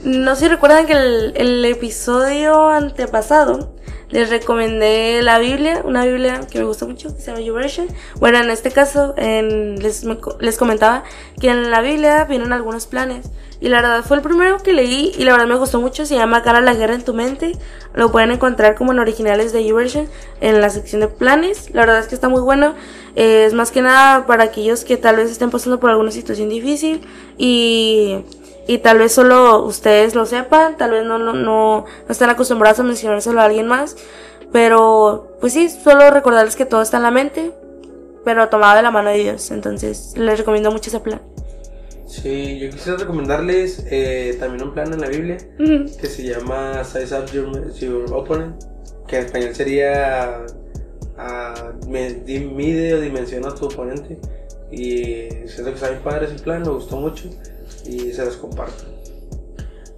[0.04, 3.72] No sé si recuerdan que el, el episodio antepasado
[4.10, 7.86] les recomendé la Biblia, una Biblia que me gusta mucho, que se llama YouVersion.
[8.18, 10.04] Bueno, en este caso en- les,
[10.40, 11.04] les comentaba
[11.40, 13.30] que en la Biblia vienen algunos planes.
[13.62, 16.06] Y la verdad fue el primero que leí y la verdad me gustó mucho.
[16.06, 17.52] Se llama Cara a la guerra en tu mente.
[17.94, 20.08] Lo pueden encontrar como en originales de YouVersion
[20.40, 21.68] en la sección de planes.
[21.74, 22.74] La verdad es que está muy bueno.
[23.16, 26.48] Eh, es más que nada para aquellos que tal vez estén pasando por alguna situación
[26.48, 27.02] difícil
[27.38, 28.24] y
[28.66, 32.78] y tal vez solo ustedes lo sepan, tal vez no, no, no, no están acostumbrados
[32.78, 33.96] a mencionárselo a alguien más,
[34.52, 37.52] pero pues sí, solo recordarles que todo está en la mente
[38.24, 39.50] pero tomado de la mano de Dios.
[39.50, 41.20] Entonces, les recomiendo mucho ese plan.
[42.06, 47.16] Sí, yo quisiera recomendarles eh, también un plan en la Biblia que se llama Size
[47.16, 48.64] Up Your, Your Opponent,
[49.06, 50.44] que en español sería
[52.24, 54.18] di- mide o dimensiona a tu oponente.
[54.70, 57.28] Y siento que está bien padre ese plan, me gustó mucho
[57.84, 58.84] y se los comparto.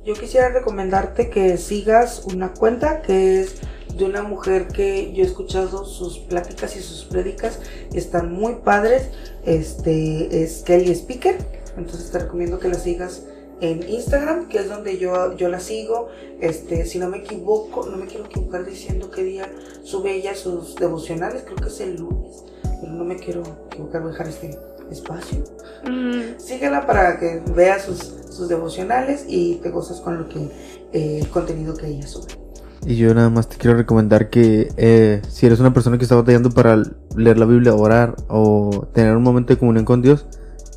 [0.04, 3.56] Yo quisiera recomendarte que sigas una cuenta que es
[3.96, 7.60] de una mujer que yo he escuchado sus pláticas y sus prédicas
[7.92, 9.10] están muy padres.
[9.44, 11.36] Este es Kelly Speaker.
[11.76, 13.24] Entonces te recomiendo que la sigas
[13.60, 16.08] en Instagram, que es donde yo, yo la sigo.
[16.40, 19.48] Este, si no me equivoco, no me quiero equivocar diciendo qué día
[19.82, 22.44] sube ella sus devocionales, creo que es el lunes,
[22.80, 24.58] pero no me quiero equivocar, voy a dejar este
[24.90, 25.38] espacio.
[25.84, 26.38] Ujú.
[26.38, 27.98] Síguela para que veas sus,
[28.30, 30.48] sus devocionales y te gozas con lo que
[30.92, 32.42] eh, el contenido que ella sube.
[32.84, 36.16] Y yo nada más te quiero recomendar que eh, si eres una persona que está
[36.16, 36.82] batallando para
[37.16, 40.26] leer la Biblia, orar o tener un momento de comunión con Dios,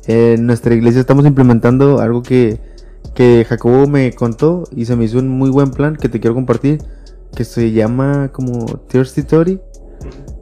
[0.06, 2.60] en nuestra iglesia estamos implementando algo que,
[3.14, 6.34] que Jacobo me contó y se me hizo un muy buen plan que te quiero
[6.34, 6.82] compartir,
[7.34, 9.60] que se llama como Thirsty Story,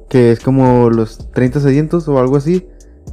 [0.08, 2.68] que es como los 30 sedientos o algo así.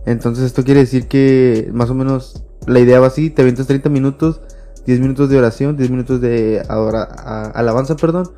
[0.05, 3.89] Entonces esto quiere decir que más o menos la idea va así, te avientas 30
[3.89, 4.41] minutos,
[4.85, 8.29] 10 minutos de oración, 10 minutos de alabanza, perdón,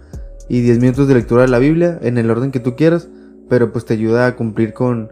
[0.49, 3.07] y 10 minutos de lectura de la Biblia en el orden que tú quieras,
[3.49, 5.09] pero pues te ayuda a cumplir con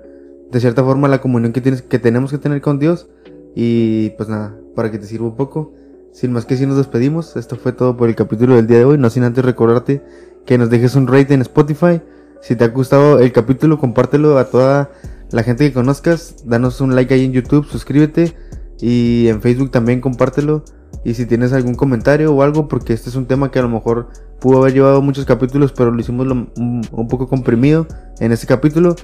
[0.51, 3.07] de cierta forma la comunión que tienes que tenemos que tener con Dios
[3.55, 5.73] y pues nada, para que te sirva un poco.
[6.11, 8.85] Sin más que si nos despedimos, esto fue todo por el capítulo del día de
[8.85, 10.03] hoy, no sin antes recordarte
[10.45, 12.01] que nos dejes un rate en Spotify.
[12.41, 14.91] Si te ha gustado el capítulo, compártelo a toda
[15.31, 18.35] la gente que conozcas, danos un like ahí en YouTube, suscríbete
[18.81, 20.65] y en Facebook también compártelo.
[21.05, 23.69] Y si tienes algún comentario o algo, porque este es un tema que a lo
[23.69, 27.87] mejor pudo haber llevado muchos capítulos, pero lo hicimos un poco comprimido
[28.19, 28.95] en este capítulo.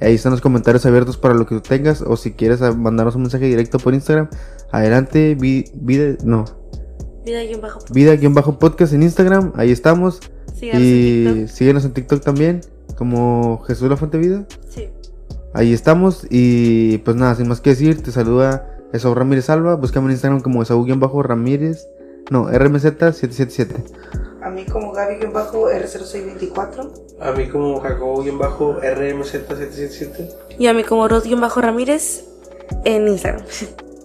[0.00, 2.02] Ahí están los comentarios abiertos para lo que tú tengas.
[2.02, 4.28] O si quieres mandarnos un mensaje directo por Instagram,
[4.70, 5.34] adelante.
[5.34, 6.44] Vi- vida, no,
[7.24, 7.80] Vida y un bajo.
[7.92, 9.52] vida-podcast en Instagram.
[9.56, 10.20] Ahí estamos.
[10.54, 12.60] Síganos Y síguenos en TikTok también,
[12.96, 14.46] como Jesús la Fuente Vida.
[14.68, 14.88] Sí.
[15.52, 20.06] Ahí estamos y pues nada, sin más que decir, te saluda Esaú Ramírez Alba, búscame
[20.06, 21.86] en Instagram como Esaú-Ramírez,
[22.30, 23.68] no, RMZ777.
[24.44, 27.16] A mí como Gaby-R0624.
[27.18, 30.58] A mí como Jacobo-RMZ777.
[30.58, 32.26] Y a mí como Rod-Ramírez
[32.84, 33.42] en Instagram.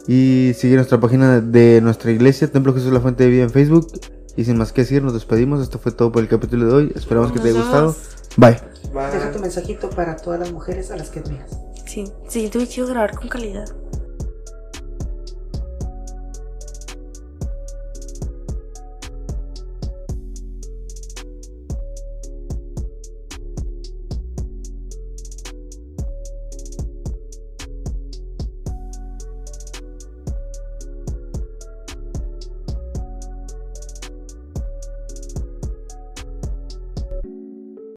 [0.07, 3.91] Y sigue nuestra página de nuestra iglesia, Templo Jesús la Fuente de Vida en Facebook.
[4.37, 5.61] Y sin más que decir, nos despedimos.
[5.61, 6.93] Esto fue todo por el capítulo de hoy.
[6.95, 7.93] Esperamos que te haya gustado.
[8.37, 8.61] Bye.
[8.93, 9.11] Bye.
[9.11, 11.51] Deja tu mensajito para todas las mujeres a las que admiras.
[11.85, 13.67] Sí, sí, tuve que grabar con calidad.